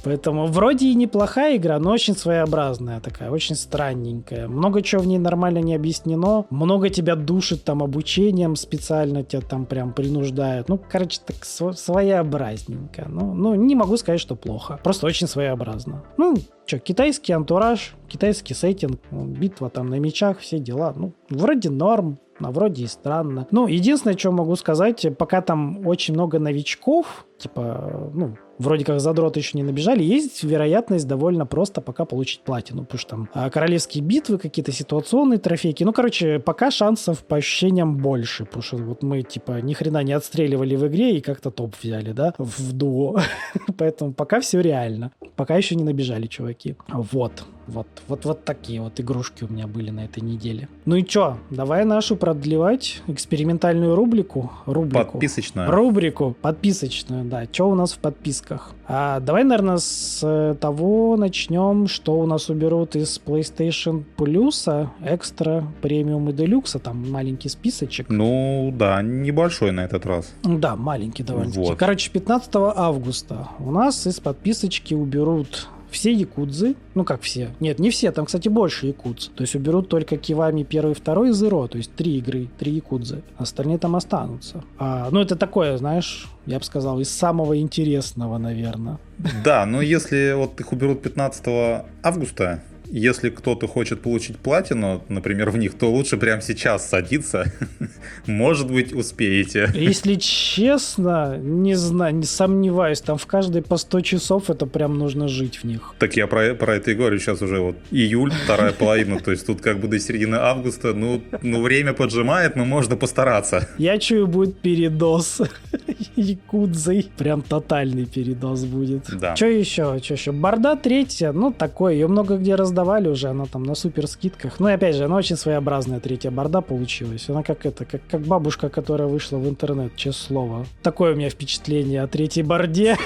Поэтому 0.05 0.47
вроде 0.47 0.89
и 0.89 0.95
неплохая 0.95 1.57
игра, 1.57 1.79
но 1.79 1.91
очень 1.91 2.15
своеобразная 2.15 3.01
такая, 3.01 3.31
очень 3.31 3.55
странненькая. 3.55 4.49
Много 4.49 4.83
чего 4.83 5.03
в 5.03 5.07
ней 5.07 5.19
нормально 5.19 5.59
не 5.59 5.75
объяснено. 5.75 6.45
Много 6.51 6.91
тебя 6.91 7.17
душит 7.17 7.65
там 7.65 7.83
обучением 7.83 8.55
специально, 8.57 9.25
тебя 9.25 9.41
там 9.41 9.65
прям 9.65 9.93
принуждают. 9.93 10.69
Ну, 10.69 10.79
короче, 10.79 11.21
так 11.25 11.45
своеобразненько. 11.45 13.07
Ну, 13.09 13.35
ну, 13.35 13.55
не 13.55 13.75
могу 13.75 13.97
сказать, 13.97 14.21
что 14.21 14.37
плохо. 14.37 14.79
Просто 14.85 15.07
очень 15.07 15.27
своеобразно. 15.27 16.05
Ну, 16.19 16.37
что, 16.67 16.79
китайский 16.79 17.33
антураж, 17.33 17.95
китайский 18.09 18.55
сеттинг, 18.55 19.01
битва 19.11 19.71
там 19.71 19.89
на 19.89 19.99
мечах, 19.99 20.39
все 20.41 20.59
дела. 20.59 20.93
Ну, 20.95 21.13
вроде 21.31 21.71
норм, 21.71 22.19
а 22.41 22.51
вроде 22.51 22.85
и 22.85 22.87
странно. 22.87 23.47
Ну, 23.51 23.67
единственное, 23.67 24.19
что 24.19 24.33
могу 24.33 24.57
сказать, 24.57 25.07
пока 25.17 25.41
там 25.41 25.87
очень 25.87 26.15
много 26.15 26.39
новичков, 26.39 27.27
типа, 27.39 28.11
ну, 28.13 28.37
вроде 28.59 28.85
как 28.85 29.01
задроты 29.01 29.41
еще 29.41 29.57
не 29.59 29.63
набежали, 29.63 30.03
есть 30.03 30.43
вероятность 30.45 31.07
довольно 31.07 31.47
просто 31.47 31.81
пока 31.81 32.05
получить 32.05 32.41
платину, 32.41 32.83
потому 32.83 32.99
что 32.99 33.11
там 33.11 33.29
а, 33.33 33.51
королевские 33.51 34.03
битвы, 34.03 34.39
какие-то 34.39 34.73
ситуационные 34.73 35.39
трофейки. 35.39 35.85
Ну, 35.85 35.93
короче, 35.93 36.39
пока 36.39 36.71
шансов 36.71 37.25
по 37.25 37.37
ощущениям 37.37 37.97
больше, 37.97 38.45
потому 38.45 38.63
что 38.63 38.77
вот 38.77 39.03
мы, 39.03 39.23
типа, 39.23 39.61
ни 39.61 39.75
хрена 39.75 40.03
не 40.03 40.13
отстреливали 40.13 40.77
в 40.77 40.87
игре 40.87 41.17
и 41.17 41.21
как-то 41.21 41.51
топ 41.51 41.75
взяли, 41.81 42.13
да, 42.13 42.35
в 42.39 42.73
дуо. 42.73 43.21
Поэтому 43.79 44.13
пока 44.13 44.41
все 44.41 44.61
реально. 44.61 45.13
Пока 45.37 45.57
еще 45.57 45.75
не 45.75 45.85
набежали 45.85 46.27
чуваки. 46.27 46.77
Вот. 46.89 47.45
Вот, 47.67 47.87
вот, 48.09 48.25
вот 48.25 48.45
такие 48.45 48.81
вот 48.81 49.01
игрушки 49.01 49.45
у 49.45 49.49
меня 49.49 49.67
были 49.67 49.91
на 49.91 50.05
этой 50.05 50.23
неделе. 50.23 50.69
Ну 50.85 50.97
и 50.97 51.05
чё, 51.05 51.39
давай 51.51 51.85
нашу 51.85 52.17
продлевать 52.17 53.03
экспериментальную 53.07 53.95
рубрику. 53.95 54.53
рубрику 54.67 55.13
Подписочную. 55.13 55.71
Рубрику 55.71 56.37
подписочную, 56.41 57.25
да. 57.25 57.47
Чё 57.47 57.69
у 57.69 57.75
нас 57.75 57.93
в 57.93 57.99
подписках? 58.45 58.75
А, 58.87 59.21
давай, 59.21 59.45
наверное, 59.45 59.79
с 59.79 60.21
э, 60.23 60.55
того 60.61 61.17
начнем, 61.17 61.87
что 61.87 62.19
у 62.21 62.27
нас 62.27 62.51
уберут 62.51 62.97
из 62.97 63.21
PlayStation 63.25 64.05
Plus, 64.17 64.89
экстра, 65.05 65.65
премиум 65.83 66.31
и 66.31 66.33
делюкса, 66.33 66.79
там 66.79 67.11
маленький 67.11 67.49
списочек. 67.49 68.09
Ну, 68.09 68.73
да, 68.77 69.03
небольшой 69.03 69.73
на 69.73 69.81
этот 69.81 70.07
раз. 70.07 70.33
Да, 70.43 70.77
маленький 70.77 71.23
довольно-таки. 71.23 71.61
Вот. 71.61 71.79
Короче, 71.79 72.11
15 72.11 72.51
августа 72.55 73.49
у 73.59 73.71
нас 73.71 74.07
из 74.07 74.21
подписочки 74.21 74.95
уберут 74.95 75.69
все 75.95 76.13
якудзы, 76.13 76.75
ну 76.95 77.05
как 77.05 77.23
все, 77.23 77.51
нет, 77.61 77.79
не 77.79 77.91
все, 77.91 78.13
там, 78.13 78.27
кстати, 78.27 78.49
больше 78.49 78.87
якудз. 78.89 79.31
То 79.35 79.43
есть 79.43 79.55
уберут 79.55 79.89
только 79.89 80.17
Кивами 80.17 80.65
первый 80.65 80.93
и 80.93 80.95
второй 80.95 81.31
и 81.31 81.33
Зеро, 81.33 81.69
то 81.69 81.79
есть 81.79 81.95
три 81.95 82.19
игры, 82.19 82.49
три 82.59 82.73
якудзы. 82.73 83.23
Остальные 83.39 83.79
там 83.79 83.97
останутся. 83.97 84.65
А, 84.79 85.09
ну 85.11 85.21
это 85.21 85.37
такое, 85.37 85.77
знаешь, 85.79 86.29
я 86.47 86.59
бы 86.59 86.65
сказал, 86.65 87.01
из 87.01 87.11
самого 87.11 87.59
интересного, 87.59 88.39
наверное. 88.39 88.99
Да, 89.45 89.65
но 89.65 89.81
если 89.81 90.35
вот 90.37 90.61
их 90.61 90.73
уберут 90.73 91.03
15 91.03 91.85
августа, 92.03 92.63
если 92.95 93.29
кто-то 93.29 93.67
хочет 93.67 94.03
получить 94.03 94.37
платину, 94.37 95.03
например, 95.09 95.51
в 95.51 95.57
них, 95.57 95.75
то 95.75 95.91
лучше 95.91 96.17
прямо 96.17 96.41
сейчас 96.41 96.89
садиться. 96.89 97.53
Может 98.27 98.71
быть, 98.71 98.93
успеете. 98.93 99.69
Если 99.75 100.15
честно, 100.15 101.37
не 101.37 101.75
знаю, 101.75 102.15
не 102.15 102.25
сомневаюсь, 102.25 103.01
там 103.01 103.19
в 103.19 103.27
каждой 103.27 103.63
по 103.63 103.79
100 103.79 104.01
часов 104.03 104.49
это 104.49 104.67
прям 104.67 104.97
нужно 104.97 105.27
жить 105.27 105.57
в 105.57 105.65
них. 105.65 105.95
Так 105.99 106.17
я 106.17 106.29
про, 106.29 106.55
про 106.55 106.77
это 106.77 106.93
и 106.93 106.95
говорю, 106.95 107.19
сейчас 107.19 107.43
уже 107.43 107.59
вот 107.59 107.77
июль, 107.91 108.31
вторая 108.45 108.71
половина, 108.79 109.19
то 109.19 109.33
есть 109.33 109.45
тут 109.45 109.61
как 109.61 109.81
бы 109.81 109.89
до 109.89 109.99
середины 109.99 110.37
августа, 110.37 110.95
ну, 110.95 111.21
ну 111.43 111.63
время 111.63 111.95
поджимает, 111.95 112.55
но 112.55 112.65
можно 112.65 112.97
постараться. 112.97 113.69
Я 113.77 113.99
чую, 113.99 114.29
будет 114.29 114.61
передоз 114.61 115.43
якудзой. 116.15 117.11
Прям 117.19 117.43
тотальный 117.43 118.07
передоз 118.07 118.65
будет. 118.65 119.07
Да. 119.19 119.35
Что 119.35 119.47
еще? 119.47 119.99
Что 120.01 120.15
еще? 120.15 120.31
Борда 120.31 120.77
третья, 120.77 121.33
ну, 121.33 121.53
такое, 121.53 121.95
ее 121.95 122.07
много 122.07 122.37
где 122.37 122.55
раздавали 122.55 122.84
уже, 122.85 123.29
она 123.29 123.47
там 123.47 123.63
на 123.63 123.75
супер 123.75 124.07
скидках. 124.07 124.61
Ну, 124.61 124.69
и 124.69 124.73
опять 124.73 124.95
же, 124.95 125.05
она 125.05 125.17
очень 125.17 125.37
своеобразная 125.37 126.01
третья 126.01 126.31
борда 126.31 126.61
получилась. 126.61 127.29
Она 127.29 127.43
как 127.43 127.67
это, 127.67 127.85
как, 127.85 128.03
как 128.09 128.23
бабушка, 128.23 128.69
которая 128.69 129.09
вышла 129.09 129.39
в 129.39 129.49
интернет, 129.49 129.97
честное 129.97 130.15
слово. 130.15 130.67
Такое 130.83 131.13
у 131.13 131.17
меня 131.17 131.29
впечатление 131.29 132.03
о 132.03 132.07
третьей 132.07 132.43
борде. 132.43 132.97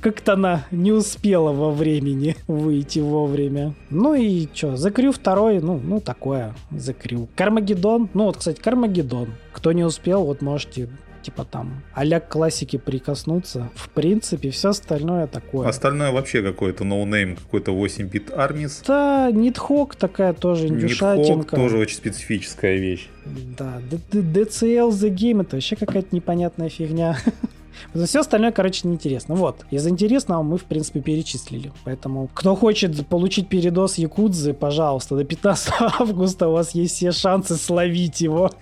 Как-то 0.00 0.34
она 0.34 0.66
не 0.70 0.92
успела 0.92 1.52
во 1.52 1.70
времени 1.70 2.36
выйти 2.46 2.98
вовремя. 3.00 3.74
Ну 3.90 4.14
и 4.14 4.48
что, 4.52 4.76
The 4.76 4.91
Crew 4.91 5.12
второй, 5.12 5.60
ну, 5.60 5.80
ну 5.82 6.00
такое, 6.00 6.54
The 6.70 6.92
Crew. 6.92 7.28
Carmageddon, 7.36 8.08
ну 8.14 8.24
вот, 8.24 8.38
кстати, 8.38 8.60
Carmageddon. 8.60 9.28
Кто 9.52 9.72
не 9.72 9.84
успел, 9.84 10.24
вот 10.24 10.42
можете 10.42 10.88
типа 11.26 11.44
там 11.44 11.82
а 11.92 12.20
классики 12.20 12.76
прикоснуться. 12.76 13.68
В 13.74 13.88
принципе, 13.88 14.50
все 14.50 14.68
остальное 14.68 15.26
такое. 15.26 15.68
Остальное 15.68 16.12
вообще 16.12 16.40
какой-то 16.40 16.84
no 16.84 16.99
name, 16.99 17.36
какой-то 17.36 17.72
8-Bit 17.72 18.30
Armies. 18.32 18.82
Да, 18.86 19.30
Nidhogg 19.32 19.96
такая 19.96 20.34
тоже 20.34 20.68
индюшатинка. 20.68 21.36
Nidhogg 21.36 21.50
тоже 21.50 21.78
очень 21.78 21.96
специфическая 21.96 22.76
вещь. 22.76 23.08
Да, 23.24 23.80
DCL 24.12 24.90
The 24.90 25.10
Game 25.10 25.42
это 25.42 25.56
вообще 25.56 25.74
какая-то 25.74 26.14
непонятная 26.14 26.68
фигня. 26.68 27.18
Все 28.06 28.20
остальное, 28.20 28.52
короче, 28.52 28.86
неинтересно. 28.86 29.34
Вот, 29.34 29.64
из 29.72 29.86
интересного 29.86 30.42
мы, 30.42 30.58
в 30.58 30.64
принципе, 30.64 31.00
перечислили. 31.00 31.72
Поэтому, 31.84 32.30
кто 32.32 32.54
хочет 32.54 33.06
получить 33.08 33.48
передоз 33.48 33.98
Якудзы, 33.98 34.54
пожалуйста, 34.54 35.16
до 35.16 35.24
15 35.24 35.74
августа 35.98 36.48
у 36.48 36.52
вас 36.52 36.72
есть 36.74 36.94
все 36.94 37.10
шансы 37.10 37.56
словить 37.56 38.20
его. 38.20 38.52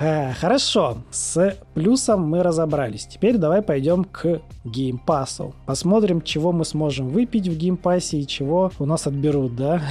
Э, 0.00 0.32
хорошо, 0.32 0.98
с 1.10 1.58
плюсом 1.74 2.22
мы 2.22 2.42
разобрались. 2.42 3.06
Теперь 3.06 3.36
давай 3.36 3.60
пойдем 3.60 4.04
к 4.04 4.40
Game 4.64 5.00
Pass 5.00 5.36
у. 5.36 5.54
Посмотрим, 5.66 6.22
чего 6.22 6.52
мы 6.52 6.64
сможем 6.64 7.08
выпить 7.08 7.48
в 7.48 7.56
Game 7.56 7.84
Pass 7.84 8.11
е 8.11 8.18
и 8.18 8.26
чего 8.26 8.72
у 8.78 8.86
нас 8.86 9.06
отберут, 9.06 9.56
да? 9.56 9.82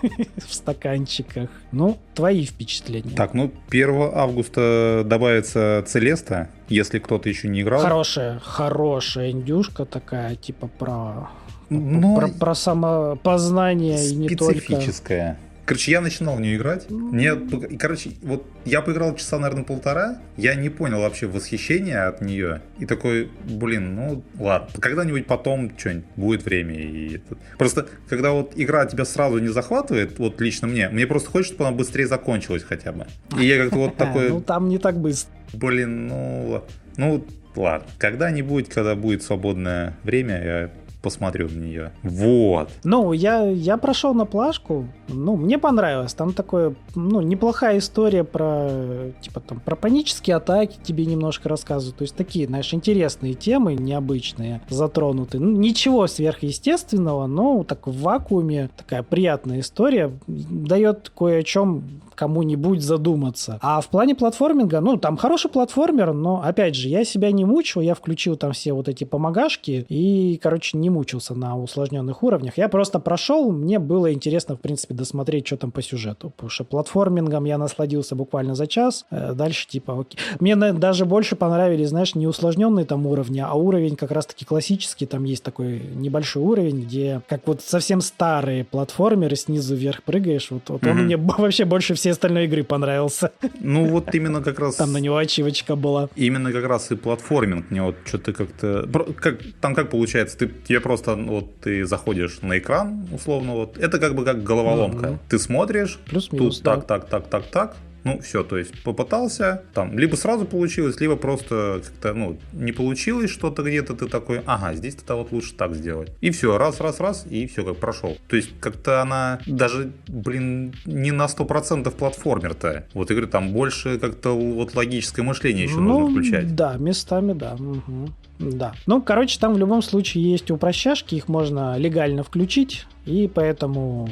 в 0.36 0.54
стаканчиках. 0.54 1.50
Ну, 1.72 1.98
твои 2.14 2.44
впечатления. 2.44 3.16
Так, 3.16 3.34
ну, 3.34 3.50
1 3.68 4.10
августа 4.14 5.02
добавится 5.04 5.84
Целеста, 5.86 6.50
если 6.68 7.00
кто-то 7.00 7.28
еще 7.28 7.48
не 7.48 7.62
играл. 7.62 7.80
Хорошая, 7.80 8.38
хорошая 8.38 9.32
индюшка 9.32 9.84
такая, 9.84 10.36
типа 10.36 10.68
про... 10.68 11.30
Но... 11.68 12.16
Про, 12.16 12.28
про 12.28 12.54
самопознание 12.54 14.08
и 14.08 14.14
не 14.14 14.28
только. 14.36 14.60
Специфическая. 14.60 15.38
Короче, 15.68 15.90
я 15.90 16.00
начинал 16.00 16.36
в 16.36 16.40
нее 16.40 16.56
играть. 16.56 16.88
Мне, 16.88 17.34
короче, 17.78 18.12
вот 18.22 18.46
я 18.64 18.80
поиграл 18.80 19.14
часа, 19.14 19.38
наверное, 19.38 19.64
полтора. 19.64 20.16
Я 20.38 20.54
не 20.54 20.70
понял 20.70 21.00
вообще 21.00 21.26
восхищения 21.26 22.08
от 22.08 22.22
нее. 22.22 22.62
И 22.78 22.86
такой, 22.86 23.30
блин, 23.44 23.94
ну 23.94 24.24
ладно. 24.38 24.68
Когда-нибудь 24.80 25.26
потом 25.26 25.70
что-нибудь 25.76 26.06
будет 26.16 26.44
время. 26.46 26.74
И... 26.74 27.20
Просто, 27.58 27.86
когда 28.08 28.30
вот 28.30 28.52
игра 28.56 28.86
тебя 28.86 29.04
сразу 29.04 29.40
не 29.40 29.48
захватывает, 29.48 30.18
вот 30.18 30.40
лично 30.40 30.68
мне, 30.68 30.88
мне 30.88 31.06
просто 31.06 31.28
хочется, 31.28 31.52
чтобы 31.52 31.68
она 31.68 31.76
быстрее 31.76 32.06
закончилась 32.06 32.62
хотя 32.62 32.92
бы. 32.92 33.06
И 33.38 33.44
я 33.44 33.58
как-то 33.58 33.76
вот 33.76 33.96
такой... 33.98 34.30
Ну, 34.30 34.40
там 34.40 34.70
не 34.70 34.78
так 34.78 34.98
быстро. 34.98 35.30
Блин, 35.52 36.06
ну... 36.06 36.64
Ну, 36.96 37.26
ладно. 37.56 37.86
Когда-нибудь, 37.98 38.70
когда 38.70 38.94
будет 38.94 39.22
свободное 39.22 39.98
время, 40.02 40.42
я 40.42 40.70
посмотрю 41.02 41.48
на 41.48 41.58
нее. 41.58 41.92
Вот. 42.02 42.70
Ну, 42.84 43.12
я, 43.12 43.46
я 43.46 43.76
прошел 43.76 44.14
на 44.14 44.24
плашку, 44.24 44.86
ну, 45.08 45.36
мне 45.36 45.58
понравилось. 45.58 46.14
Там 46.14 46.32
такое, 46.32 46.74
ну, 46.94 47.20
неплохая 47.20 47.78
история 47.78 48.24
про, 48.24 49.12
типа, 49.20 49.40
там, 49.40 49.60
про 49.60 49.76
панические 49.76 50.36
атаки 50.36 50.78
тебе 50.82 51.06
немножко 51.06 51.48
рассказывают. 51.48 51.96
То 51.96 52.02
есть 52.02 52.16
такие, 52.16 52.46
знаешь, 52.46 52.72
интересные 52.74 53.34
темы, 53.34 53.74
необычные, 53.74 54.60
затронуты. 54.68 55.38
Ну, 55.38 55.56
ничего 55.56 56.06
сверхъестественного, 56.06 57.26
но 57.26 57.64
так 57.64 57.86
в 57.86 58.00
вакууме 58.00 58.70
такая 58.76 59.02
приятная 59.02 59.60
история 59.60 60.12
дает 60.26 61.10
кое 61.14 61.40
о 61.40 61.42
чем 61.42 61.84
кому-нибудь 62.18 62.82
задуматься. 62.82 63.60
А 63.62 63.80
в 63.80 63.86
плане 63.88 64.16
платформинга, 64.16 64.80
ну, 64.80 64.96
там 64.96 65.16
хороший 65.16 65.50
платформер, 65.50 66.12
но, 66.12 66.42
опять 66.44 66.74
же, 66.74 66.88
я 66.88 67.04
себя 67.04 67.30
не 67.30 67.44
мучил, 67.44 67.80
я 67.80 67.94
включил 67.94 68.36
там 68.36 68.52
все 68.52 68.72
вот 68.72 68.88
эти 68.88 69.04
помогашки 69.04 69.86
и, 69.88 70.36
короче, 70.42 70.76
не 70.78 70.90
мучился 70.90 71.36
на 71.36 71.56
усложненных 71.56 72.24
уровнях. 72.24 72.58
Я 72.58 72.68
просто 72.68 72.98
прошел, 72.98 73.52
мне 73.52 73.78
было 73.78 74.12
интересно, 74.12 74.56
в 74.56 74.60
принципе, 74.60 74.94
досмотреть, 74.94 75.46
что 75.46 75.56
там 75.58 75.70
по 75.70 75.80
сюжету. 75.80 76.30
Потому 76.30 76.50
что 76.50 76.64
платформингом 76.64 77.44
я 77.44 77.56
насладился 77.56 78.16
буквально 78.16 78.56
за 78.56 78.66
час. 78.66 79.06
Э, 79.12 79.32
дальше, 79.32 79.68
типа, 79.68 80.00
окей. 80.00 80.18
Мне 80.40 80.56
даже 80.56 81.04
больше 81.04 81.36
понравились, 81.36 81.90
знаешь, 81.90 82.16
не 82.16 82.26
усложненные 82.26 82.84
там 82.84 83.06
уровни, 83.06 83.38
а 83.38 83.54
уровень 83.54 83.94
как 83.94 84.10
раз-таки 84.10 84.44
классический. 84.44 85.06
Там 85.06 85.22
есть 85.22 85.44
такой 85.44 85.82
небольшой 85.94 86.42
уровень, 86.42 86.80
где 86.80 87.22
как 87.28 87.46
вот 87.46 87.62
совсем 87.62 88.00
старые 88.00 88.64
платформеры 88.64 89.36
снизу 89.36 89.76
вверх 89.76 90.02
прыгаешь. 90.02 90.50
Вот, 90.50 90.62
вот 90.68 90.82
mm-hmm. 90.82 90.90
он 90.90 90.96
мне 91.04 91.16
вообще 91.38 91.64
больше 91.64 91.94
всей 92.08 92.12
остальной 92.12 92.44
игры 92.44 92.64
понравился. 92.64 93.30
Ну, 93.60 93.84
вот 93.86 94.14
именно 94.14 94.42
как 94.42 94.58
раз... 94.58 94.76
Там 94.76 94.92
на 94.92 94.98
него 94.98 95.16
ачивочка 95.16 95.76
была. 95.76 96.08
Именно 96.16 96.52
как 96.52 96.64
раз 96.64 96.90
и 96.90 96.96
платформинг 96.96 97.70
мне 97.70 97.82
вот 97.82 97.96
что-то 98.04 98.32
как-то... 98.32 98.88
Как, 99.20 99.38
там 99.60 99.74
как 99.74 99.90
получается, 99.90 100.38
ты, 100.38 100.48
тебе 100.68 100.80
просто, 100.80 101.16
ну, 101.16 101.32
вот 101.32 101.60
ты 101.60 101.84
заходишь 101.84 102.40
на 102.42 102.58
экран, 102.58 103.06
условно, 103.12 103.52
вот, 103.52 103.78
это 103.78 103.98
как 103.98 104.14
бы 104.14 104.24
как 104.24 104.42
головоломка. 104.42 105.06
Mm-hmm. 105.06 105.18
Ты 105.28 105.38
смотришь, 105.38 105.98
Плюс-минус, 106.06 106.56
тут 106.56 106.64
да. 106.64 106.76
так, 106.76 106.86
так, 106.86 107.08
так, 107.08 107.28
так, 107.28 107.46
так, 107.50 107.76
ну, 108.04 108.20
все, 108.20 108.42
то 108.42 108.56
есть 108.56 108.82
попытался, 108.82 109.62
там, 109.74 109.98
либо 109.98 110.16
сразу 110.16 110.44
получилось, 110.44 111.00
либо 111.00 111.16
просто 111.16 111.82
как-то, 111.84 112.14
ну, 112.14 112.38
не 112.52 112.72
получилось 112.72 113.30
что-то 113.30 113.62
где-то, 113.62 113.94
ты 113.94 114.06
такой, 114.06 114.42
ага, 114.46 114.74
здесь 114.74 114.94
то 114.94 115.16
вот 115.16 115.32
лучше 115.32 115.54
так 115.54 115.74
сделать. 115.74 116.12
И 116.20 116.30
все, 116.30 116.58
раз, 116.58 116.80
раз, 116.80 117.00
раз, 117.00 117.26
и 117.28 117.46
все, 117.46 117.64
как 117.64 117.76
прошел. 117.76 118.16
То 118.28 118.36
есть 118.36 118.50
как-то 118.60 119.00
она 119.00 119.40
даже, 119.46 119.92
блин, 120.06 120.74
не 120.86 121.12
на 121.12 121.26
100% 121.26 121.90
платформер-то. 121.90 122.86
Вот, 122.94 123.10
игры 123.10 123.26
там 123.26 123.52
больше 123.52 123.98
как-то 123.98 124.36
вот 124.36 124.74
логическое 124.74 125.22
мышление 125.22 125.64
еще 125.64 125.76
ну, 125.76 126.00
нужно 126.00 126.10
включать. 126.10 126.54
Да, 126.54 126.76
местами, 126.76 127.32
да. 127.32 127.54
Угу. 127.54 128.08
Да. 128.38 128.74
Ну, 128.86 129.02
короче, 129.02 129.38
там 129.38 129.54
в 129.54 129.58
любом 129.58 129.82
случае 129.82 130.30
есть 130.30 130.50
упрощашки, 130.50 131.16
их 131.16 131.28
можно 131.28 131.76
легально 131.76 132.22
включить, 132.22 132.86
и 133.08 133.26
поэтому 133.26 134.08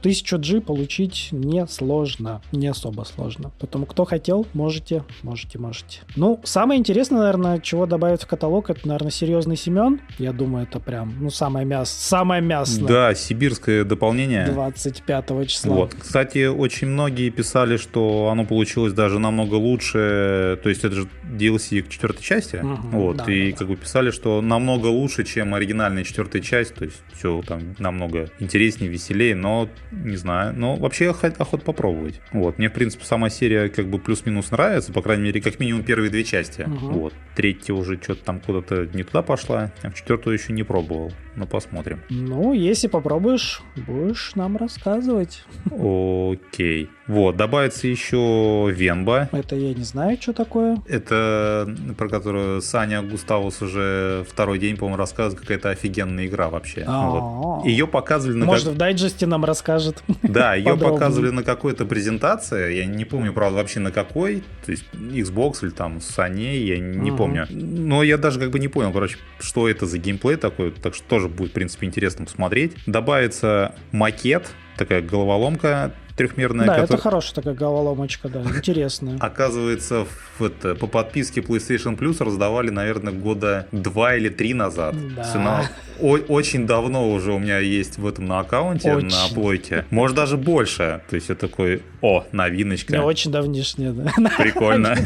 1000 0.00 0.38
G 0.38 0.60
получить 0.60 1.28
не 1.32 1.66
сложно, 1.66 2.42
не 2.52 2.66
особо 2.66 3.04
сложно. 3.04 3.50
Поэтому 3.58 3.86
кто 3.86 4.04
хотел, 4.04 4.46
можете, 4.52 5.02
можете, 5.22 5.58
можете. 5.58 6.00
Ну, 6.16 6.40
самое 6.44 6.78
интересное, 6.78 7.20
наверное, 7.20 7.58
чего 7.60 7.86
добавить 7.86 8.22
в 8.22 8.26
каталог, 8.26 8.68
это, 8.68 8.86
наверное, 8.86 9.10
серьезный 9.10 9.56
Семен. 9.56 10.00
Я 10.18 10.32
думаю, 10.32 10.64
это 10.64 10.78
прям, 10.78 11.14
ну, 11.20 11.30
самое 11.30 11.64
мясо, 11.64 11.94
самое 11.98 12.42
мясо. 12.42 12.84
Да, 12.84 13.14
сибирское 13.14 13.84
дополнение. 13.84 14.46
25 14.46 15.48
числа. 15.48 15.74
Вот. 15.74 15.94
Кстати, 15.94 16.46
очень 16.46 16.88
многие 16.88 17.30
писали, 17.30 17.78
что 17.78 18.28
оно 18.30 18.44
получилось 18.44 18.92
даже 18.92 19.18
намного 19.18 19.54
лучше, 19.54 20.58
то 20.62 20.68
есть 20.68 20.84
это 20.84 20.94
же 20.94 21.08
DLC 21.24 21.82
к 21.82 21.88
четвертой 21.88 22.22
части, 22.22 22.56
угу, 22.56 22.88
вот, 22.90 23.16
да, 23.16 23.32
и 23.32 23.52
да, 23.52 23.58
как 23.58 23.68
бы 23.68 23.76
писали, 23.76 24.10
что 24.10 24.42
намного 24.42 24.88
лучше, 24.88 25.24
чем 25.24 25.54
оригинальная 25.54 26.04
четвертая 26.04 26.42
часть, 26.42 26.74
то 26.74 26.84
есть 26.84 27.00
все 27.14 27.42
там 27.46 27.74
намного 27.78 28.28
интереснее, 28.38 28.90
веселее, 28.90 29.34
но 29.34 29.68
не 29.90 30.16
знаю. 30.16 30.54
Но 30.56 30.76
вообще 30.76 31.10
охот 31.10 31.62
попробовать. 31.64 32.20
Вот. 32.32 32.58
Мне, 32.58 32.68
в 32.68 32.72
принципе, 32.72 33.04
сама 33.04 33.30
серия 33.30 33.68
как 33.68 33.86
бы 33.86 33.98
плюс-минус 33.98 34.50
нравится, 34.50 34.92
по 34.92 35.02
крайней 35.02 35.24
мере, 35.24 35.40
как 35.40 35.60
минимум 35.60 35.82
первые 35.84 36.10
две 36.10 36.24
части. 36.24 36.62
Угу. 36.62 36.92
Вот. 36.92 37.14
Третья 37.34 37.74
уже 37.74 38.00
что-то 38.00 38.24
там 38.24 38.40
куда-то 38.40 38.86
не 38.92 39.02
туда 39.02 39.22
пошла, 39.22 39.72
а 39.82 39.90
в 39.90 39.94
четвертую 39.94 40.34
еще 40.34 40.52
не 40.52 40.62
пробовал. 40.62 41.12
Но 41.36 41.46
посмотрим. 41.46 42.00
Ну, 42.10 42.52
если 42.52 42.86
попробуешь, 42.86 43.62
будешь 43.76 44.34
нам 44.34 44.56
рассказывать. 44.56 45.44
Окей. 45.66 46.88
Вот, 47.06 47.36
добавится 47.36 47.86
еще 47.86 48.70
Венба. 48.70 49.28
Это 49.32 49.56
я 49.56 49.74
не 49.74 49.84
знаю, 49.84 50.16
что 50.20 50.32
такое. 50.32 50.82
Это 50.88 51.74
про 51.98 52.08
которую 52.08 52.62
Саня 52.62 53.02
Густавус 53.02 53.60
уже 53.60 54.24
второй 54.28 54.58
день, 54.58 54.76
по-моему, 54.76 54.96
рассказывает, 54.96 55.40
какая-то 55.40 55.70
офигенная 55.70 56.26
игра 56.26 56.48
вообще. 56.48 56.84
Вот. 56.86 57.64
Ее 57.66 57.86
показывали 57.86 58.36
на... 58.36 58.46
Может, 58.46 58.64
как... 58.64 58.74
в 58.74 58.76
дайджесте 58.78 59.26
нам 59.26 59.44
расскажет. 59.44 60.02
Да, 60.34 60.54
ее 60.54 60.76
показывали 60.76 61.30
на 61.30 61.44
какой-то 61.44 61.84
презентации. 61.84 62.74
Я 62.74 62.86
не 62.86 63.04
помню, 63.04 63.32
правда, 63.32 63.58
вообще 63.58 63.78
на 63.78 63.92
какой. 63.92 64.42
То 64.64 64.72
есть 64.72 64.84
Xbox 64.92 65.62
или 65.62 65.70
там 65.70 65.98
Sony, 65.98 66.56
я 66.56 66.78
не 66.78 67.12
помню. 67.12 67.46
Но 67.50 68.02
я 68.02 68.16
даже 68.16 68.40
как 68.40 68.50
бы 68.50 68.58
не 68.58 68.68
понял, 68.68 68.92
короче, 68.92 69.18
что 69.38 69.68
это 69.68 69.86
за 69.86 69.98
геймплей 69.98 70.36
такой. 70.36 70.72
Так 70.72 70.94
что 70.94 71.04
тоже 71.04 71.28
будет, 71.28 71.50
в 71.50 71.54
принципе, 71.54 71.86
интересно 71.86 72.24
посмотреть. 72.24 72.72
Добавится 72.86 73.74
макет, 73.92 74.50
такая 74.76 75.02
головоломка 75.02 75.92
трехмерная. 76.16 76.66
Да, 76.66 76.74
которая... 76.74 76.86
это 76.86 77.02
хорошая 77.02 77.34
такая 77.34 77.54
головоломочка, 77.54 78.28
да, 78.28 78.42
интересная. 78.42 79.18
Оказывается, 79.18 80.06
в 80.38 80.44
это, 80.44 80.74
по 80.74 80.86
подписке 80.86 81.40
PlayStation 81.40 81.98
Plus 81.98 82.22
раздавали, 82.22 82.70
наверное, 82.70 83.12
года 83.12 83.66
два 83.72 84.14
или 84.16 84.28
три 84.28 84.54
назад. 84.54 84.94
Да. 85.14 85.32
Она 85.34 85.70
о- 86.00 86.18
очень 86.28 86.66
давно 86.66 87.10
уже 87.12 87.32
у 87.32 87.38
меня 87.38 87.58
есть 87.58 87.98
в 87.98 88.06
этом 88.06 88.26
на 88.26 88.40
аккаунте, 88.40 88.94
очень. 88.94 89.08
на 89.08 89.34
плойке. 89.34 89.84
Может, 89.90 90.16
даже 90.16 90.36
больше. 90.36 91.02
То 91.08 91.16
есть 91.16 91.30
это 91.30 91.48
такой, 91.48 91.82
о, 92.00 92.24
новиночка. 92.32 92.92
Не, 92.92 93.02
очень 93.02 93.30
давнишняя, 93.30 93.92
да. 93.92 94.10
Прикольно. 94.38 94.96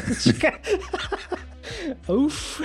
Уф, 2.09 2.61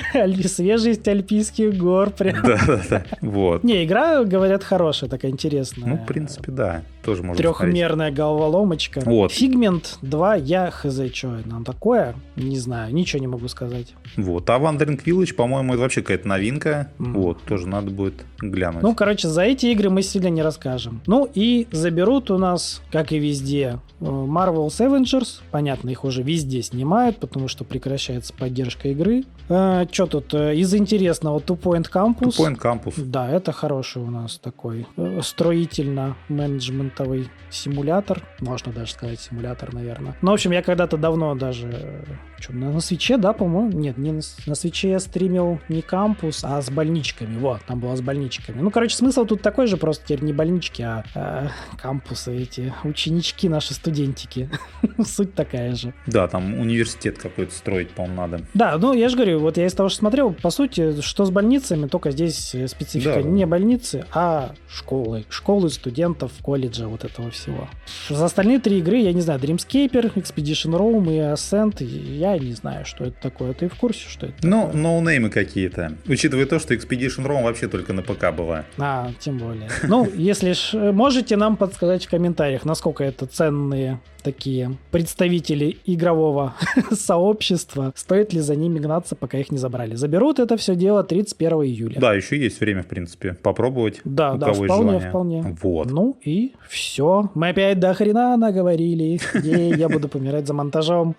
свежесть 0.45 1.07
альпийских 1.07 1.77
гор 1.77 2.09
прям. 2.11 2.43
Да, 2.43 2.59
да, 2.65 2.81
да. 2.89 3.05
Вот. 3.21 3.63
Не, 3.63 3.83
игра, 3.83 4.23
говорят, 4.23 4.63
хорошая, 4.63 5.09
такая 5.09 5.31
интересная. 5.31 5.89
Ну, 5.89 5.97
в 5.97 6.05
принципе, 6.05 6.51
да. 6.51 6.83
Тоже 7.03 7.21
можно 7.21 7.37
Трехмерная 7.37 8.07
смотреть. 8.07 8.15
головоломочка. 8.15 9.01
Вот. 9.05 9.31
Фигмент 9.33 9.97
2, 10.01 10.35
я 10.35 10.71
хз, 10.71 11.01
что 11.13 11.39
нам 11.45 11.65
такое? 11.65 12.15
Не 12.37 12.57
знаю, 12.57 12.93
ничего 12.93 13.19
не 13.19 13.27
могу 13.27 13.47
сказать. 13.49 13.93
Вот. 14.15 14.49
А 14.49 14.57
Wandering 14.57 15.03
Village, 15.03 15.33
по-моему, 15.33 15.73
это 15.73 15.81
вообще 15.81 16.01
какая-то 16.01 16.27
новинка. 16.27 16.91
Mm. 16.99 17.13
Вот, 17.13 17.43
тоже 17.43 17.67
надо 17.67 17.91
будет 17.91 18.25
глянуть. 18.39 18.83
Ну, 18.83 18.95
короче, 18.95 19.27
за 19.27 19.41
эти 19.43 19.65
игры 19.67 19.89
мы 19.89 20.01
сильно 20.01 20.27
не 20.27 20.41
расскажем. 20.41 21.01
Ну, 21.05 21.29
и 21.33 21.67
заберут 21.71 22.31
у 22.31 22.37
нас, 22.37 22.81
как 22.91 23.11
и 23.11 23.19
везде, 23.19 23.79
э, 23.99 24.05
Marvel's 24.05 24.79
Avengers. 24.79 25.41
Понятно, 25.51 25.89
их 25.89 26.05
уже 26.05 26.23
везде 26.23 26.61
снимают, 26.61 27.17
потому 27.17 27.49
что 27.49 27.65
прекращается 27.65 28.33
поддержка 28.33 28.87
игры. 28.93 29.23
А, 29.49 29.85
что 29.91 30.05
тут? 30.07 30.33
Э, 30.33 30.55
из 30.55 30.73
интересного 30.73 31.39
Two 31.39 31.59
Point 31.59 31.91
Campus. 31.91 32.37
Two 32.37 32.37
Point 32.37 32.59
Campus. 32.59 32.93
Да, 32.97 33.29
это 33.29 33.51
хороший 33.51 34.01
у 34.01 34.09
нас 34.09 34.37
такой 34.37 34.87
э, 34.95 35.19
строительно-менеджментовый 35.21 37.29
симулятор. 37.49 38.21
Можно 38.39 38.71
даже 38.71 38.93
сказать 38.93 39.19
симулятор, 39.19 39.73
наверное. 39.73 40.15
Ну, 40.21 40.31
в 40.31 40.33
общем, 40.33 40.51
я 40.51 40.61
когда-то 40.61 40.97
давно 40.97 41.35
даже... 41.35 42.05
Что, 42.39 42.53
на, 42.53 42.71
на 42.71 42.79
свече, 42.81 43.17
да, 43.17 43.31
по-моему? 43.31 43.71
Нет, 43.71 43.97
не 43.97 44.11
на, 44.11 44.21
на 44.47 44.55
свече 44.55 44.89
я 44.89 44.99
стримил 44.99 45.59
не 45.69 45.81
кампус, 45.81 46.43
а 46.43 46.61
с 46.61 46.69
больничками. 46.69 47.37
Вот, 47.37 47.61
там 47.65 47.79
было 47.79 47.95
с 47.95 48.01
больничками. 48.01 48.59
Ну, 48.59 48.69
короче, 48.69 48.95
смысл 48.95 49.25
тут 49.25 49.41
такой 49.41 49.67
же, 49.67 49.77
просто 49.77 50.05
теперь 50.05 50.23
не 50.23 50.33
больнички, 50.33 50.83
а 50.83 51.03
э, 51.15 51.47
кампусы 51.77 52.35
эти, 52.35 52.73
ученички 52.83 53.47
наши, 53.47 53.73
студентики. 53.73 54.49
Суть 55.05 55.33
такая 55.35 55.75
же. 55.75 55.93
Да, 56.05 56.27
там 56.27 56.59
университет 56.59 57.17
какой-то 57.17 57.53
строить, 57.53 57.91
по-моему, 57.91 58.17
надо. 58.17 58.41
Да, 58.53 58.77
ну, 58.83 58.91
я 58.91 59.07
же 59.07 59.15
говорю, 59.15 59.39
вот 59.39 59.55
я 59.55 59.65
из 59.65 59.73
того, 59.73 59.87
что 59.87 59.99
смотрел, 59.99 60.33
по 60.33 60.49
сути, 60.49 60.99
что 60.99 61.23
с 61.23 61.29
больницами, 61.29 61.87
только 61.87 62.11
здесь 62.11 62.53
специфика 62.67 63.15
да. 63.15 63.21
не 63.21 63.45
больницы, 63.45 64.05
а 64.13 64.51
школы. 64.67 65.23
Школы 65.29 65.69
студентов, 65.69 66.33
колледжа, 66.41 66.89
вот 66.89 67.05
этого 67.05 67.31
всего. 67.31 67.69
За 68.09 68.25
остальные 68.25 68.59
три 68.59 68.79
игры, 68.79 68.97
я 68.97 69.13
не 69.13 69.21
знаю, 69.21 69.39
Dreamscaper, 69.39 70.13
Expedition 70.15 70.77
Rome 70.77 71.15
и 71.15 71.19
Ascent, 71.19 71.81
я 71.81 72.37
не 72.37 72.51
знаю, 72.51 72.85
что 72.85 73.05
это 73.05 73.15
такое. 73.21 73.53
Ты 73.53 73.69
в 73.69 73.75
курсе, 73.75 74.09
что 74.09 74.25
это 74.25 74.45
Ну, 74.45 74.69
ноунеймы 74.73 75.29
какие-то. 75.29 75.93
Учитывая 76.05 76.45
то, 76.45 76.59
что 76.59 76.73
Expedition 76.73 77.25
Rome 77.25 77.43
вообще 77.43 77.69
только 77.69 77.93
на 77.93 78.01
ПК 78.01 78.33
была. 78.35 78.65
А, 78.77 79.11
тем 79.17 79.37
более. 79.37 79.69
Ну, 79.83 80.11
если 80.13 80.51
ж 80.51 80.91
можете 80.91 81.37
нам 81.37 81.55
подсказать 81.55 82.05
в 82.05 82.09
комментариях, 82.09 82.65
насколько 82.65 83.05
это 83.05 83.27
ценные 83.27 84.01
такие 84.23 84.77
представители 84.91 85.77
игрового 85.85 86.55
сообщества, 86.91 87.93
стоит 87.95 88.33
ли 88.33 88.39
за 88.39 88.55
ними 88.55 88.72
гнаться, 88.79 89.15
пока 89.15 89.37
их 89.37 89.51
не 89.51 89.57
забрали. 89.57 89.95
Заберут 89.95 90.39
это 90.39 90.57
все 90.57 90.75
дело 90.75 91.03
31 91.03 91.51
июля. 91.63 91.99
Да, 91.99 92.13
еще 92.13 92.37
есть 92.37 92.59
время, 92.59 92.83
в 92.83 92.87
принципе, 92.87 93.33
попробовать. 93.33 94.01
Да, 94.03 94.33
да, 94.33 94.53
вполне, 94.53 94.99
вполне. 94.99 95.55
Вот. 95.61 95.91
Ну 95.91 96.17
и 96.23 96.53
все. 96.67 97.31
Мы 97.33 97.49
опять 97.49 97.79
до 97.79 97.93
хрена 97.93 98.37
наговорили. 98.37 99.19
Я 99.43 99.89
буду 99.89 100.07
помирать 100.07 100.47
за 100.47 100.53
монтажом. 100.53 101.15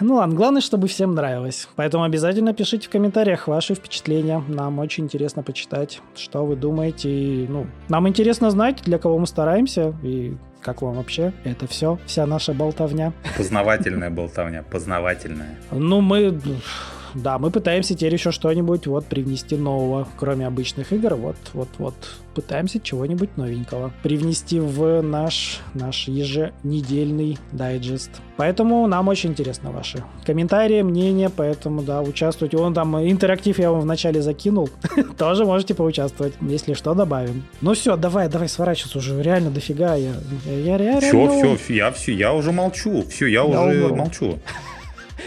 Ну 0.00 0.16
ладно, 0.16 0.34
главное, 0.34 0.60
чтобы 0.60 0.88
всем 0.88 1.14
нравилось. 1.14 1.68
Поэтому 1.76 2.04
обязательно 2.04 2.52
пишите 2.54 2.88
в 2.88 2.90
комментариях 2.90 3.48
ваши 3.48 3.74
впечатления. 3.74 4.42
Нам 4.48 4.78
очень 4.78 5.04
интересно 5.04 5.42
почитать, 5.42 6.00
что 6.14 6.44
вы 6.44 6.56
думаете. 6.56 7.46
Ну, 7.48 7.66
нам 7.88 8.08
интересно 8.08 8.50
знать, 8.50 8.82
для 8.84 8.98
кого 8.98 9.18
мы 9.18 9.26
стараемся 9.26 9.94
и 10.02 10.34
как 10.60 10.82
вам 10.82 10.94
вообще 10.94 11.32
это 11.44 11.66
все? 11.68 11.98
Вся 12.04 12.26
наша 12.26 12.52
болтовня? 12.52 13.12
Познавательная 13.36 14.10
болтовня, 14.10 14.64
познавательная. 14.68 15.56
Ну, 15.70 16.00
мы 16.00 16.38
да, 17.14 17.38
мы 17.38 17.50
пытаемся 17.50 17.94
теперь 17.94 18.14
еще 18.14 18.30
что-нибудь 18.30 18.86
вот 18.86 19.06
привнести 19.06 19.56
нового, 19.56 20.08
кроме 20.16 20.46
обычных 20.46 20.92
игр. 20.92 21.14
Вот, 21.14 21.36
вот, 21.52 21.68
вот 21.78 21.94
пытаемся 22.34 22.78
чего-нибудь 22.80 23.36
новенького 23.36 23.92
привнести 24.02 24.60
в 24.60 25.02
наш, 25.02 25.60
наш 25.74 26.08
еженедельный 26.08 27.38
дайджест. 27.52 28.10
Поэтому 28.36 28.86
нам 28.86 29.08
очень 29.08 29.30
интересно 29.30 29.72
ваши 29.72 30.04
комментарии, 30.24 30.82
мнения, 30.82 31.30
поэтому, 31.34 31.82
да, 31.82 32.00
участвуйте. 32.02 32.56
Вон 32.56 32.74
там 32.74 32.96
интерактив 32.98 33.58
я 33.58 33.72
вам 33.72 33.80
вначале 33.80 34.22
закинул. 34.22 34.70
Тоже 35.18 35.44
можете 35.44 35.74
поучаствовать. 35.74 36.34
Если 36.40 36.74
что, 36.74 36.94
добавим. 36.94 37.44
Ну 37.60 37.74
все, 37.74 37.96
давай, 37.96 38.28
давай 38.28 38.48
сворачиваться 38.48 38.98
уже. 38.98 39.20
Реально 39.20 39.50
дофига. 39.50 39.96
Я, 39.96 40.12
я 40.46 40.76
реально... 40.76 41.00
Все, 41.00 41.56
все, 41.56 41.74
я 41.74 41.90
все, 41.90 42.12
я 42.12 42.32
уже 42.32 42.52
молчу. 42.52 43.04
Все, 43.08 43.26
я, 43.26 43.42
я 43.42 43.62
уже 43.62 43.84
умру. 43.84 43.96
молчу. 43.96 44.38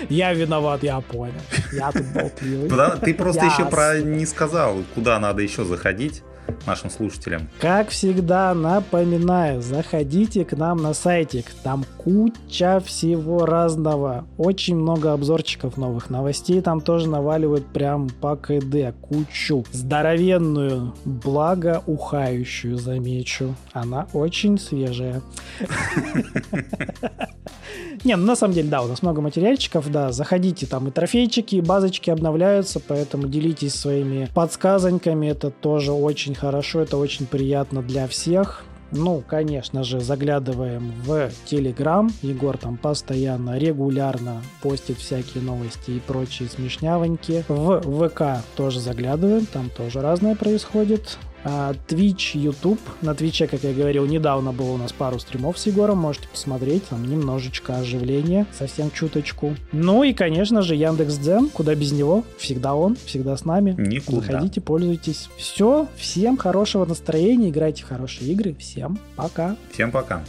Я 0.09 0.33
виноват, 0.33 0.83
я 0.83 0.99
понял. 1.01 1.33
Я 1.73 1.91
тут 1.91 2.05
болтливый. 2.07 2.69
Ты 3.01 3.13
просто 3.13 3.45
еще 3.45 3.65
про 3.65 3.99
не 3.99 4.25
сказал, 4.25 4.83
куда 4.95 5.19
надо 5.19 5.41
еще 5.41 5.63
заходить 5.63 6.23
нашим 6.65 6.89
слушателям. 6.89 7.49
Как 7.59 7.89
всегда, 7.89 8.53
напоминаю, 8.53 9.61
заходите 9.61 10.45
к 10.45 10.53
нам 10.53 10.77
на 10.77 10.93
сайтик. 10.93 11.45
Там 11.63 11.85
куча 11.97 12.79
всего 12.79 13.45
разного. 13.45 14.25
Очень 14.37 14.75
много 14.75 15.13
обзорчиков 15.13 15.77
новых. 15.77 16.09
Новостей 16.09 16.61
там 16.61 16.81
тоже 16.81 17.09
наваливают 17.09 17.65
прям 17.67 18.09
по 18.09 18.35
КД. 18.35 18.93
Кучу. 19.01 19.65
Здоровенную, 19.71 20.93
благоухающую, 21.05 22.77
замечу. 22.77 23.55
Она 23.73 24.07
очень 24.13 24.57
свежая. 24.57 25.21
Не, 28.03 28.15
ну 28.15 28.25
на 28.25 28.35
самом 28.35 28.53
деле, 28.53 28.69
да, 28.69 28.81
у 28.81 28.87
нас 28.87 29.01
много 29.03 29.21
материальчиков, 29.21 29.91
да, 29.91 30.11
заходите, 30.11 30.65
там 30.65 30.87
и 30.87 30.91
трофейчики, 30.91 31.55
и 31.55 31.61
базочки 31.61 32.09
обновляются, 32.09 32.79
поэтому 32.79 33.27
делитесь 33.27 33.75
своими 33.75 34.27
подсказоньками, 34.33 35.27
это 35.27 35.51
тоже 35.51 35.91
очень 35.91 36.30
хорошо, 36.35 36.81
это 36.81 36.97
очень 36.97 37.25
приятно 37.25 37.81
для 37.81 38.07
всех. 38.07 38.63
Ну, 38.91 39.23
конечно 39.25 39.83
же, 39.83 40.01
заглядываем 40.01 40.91
в 41.05 41.29
Телеграм. 41.45 42.11
Егор 42.21 42.57
там 42.57 42.75
постоянно, 42.77 43.57
регулярно 43.57 44.41
постит 44.61 44.97
всякие 44.97 45.43
новости 45.43 45.91
и 45.91 45.99
прочие 45.99 46.49
смешнявоньки. 46.49 47.45
В 47.47 48.09
ВК 48.09 48.43
тоже 48.55 48.81
заглядываем, 48.81 49.45
там 49.45 49.69
тоже 49.69 50.01
разное 50.01 50.35
происходит. 50.35 51.17
А, 51.43 51.73
Twitch, 51.87 52.37
YouTube. 52.37 52.79
На 53.01 53.15
Твиче, 53.15 53.47
как 53.47 53.63
я 53.63 53.73
говорил, 53.73 54.05
недавно 54.05 54.51
было 54.51 54.71
у 54.71 54.77
нас 54.77 54.91
пару 54.91 55.19
стримов 55.19 55.57
с 55.57 55.65
Егором, 55.67 55.97
можете 55.99 56.27
посмотреть, 56.27 56.87
там 56.87 57.09
немножечко 57.09 57.77
оживления, 57.77 58.45
совсем 58.51 58.91
чуточку. 58.91 59.55
Ну 59.71 60.03
и, 60.03 60.13
конечно 60.13 60.61
же, 60.61 60.75
Яндекс 60.75 61.17
Дзен, 61.17 61.49
куда 61.49 61.75
без 61.75 61.91
него, 61.91 62.23
всегда 62.37 62.75
он, 62.75 62.95
всегда 63.05 63.35
с 63.35 63.45
нами. 63.45 63.75
Никуда. 63.77 64.21
Заходите, 64.21 64.61
пользуйтесь. 64.61 65.29
Все, 65.37 65.87
всем 65.95 66.37
хорошего 66.37 66.85
настроения, 66.85 67.49
играйте 67.49 67.83
в 67.83 67.87
хорошие 67.87 68.31
игры, 68.31 68.55
всем 68.59 68.99
пока. 69.15 69.55
Всем 69.71 69.91
пока. 69.91 70.23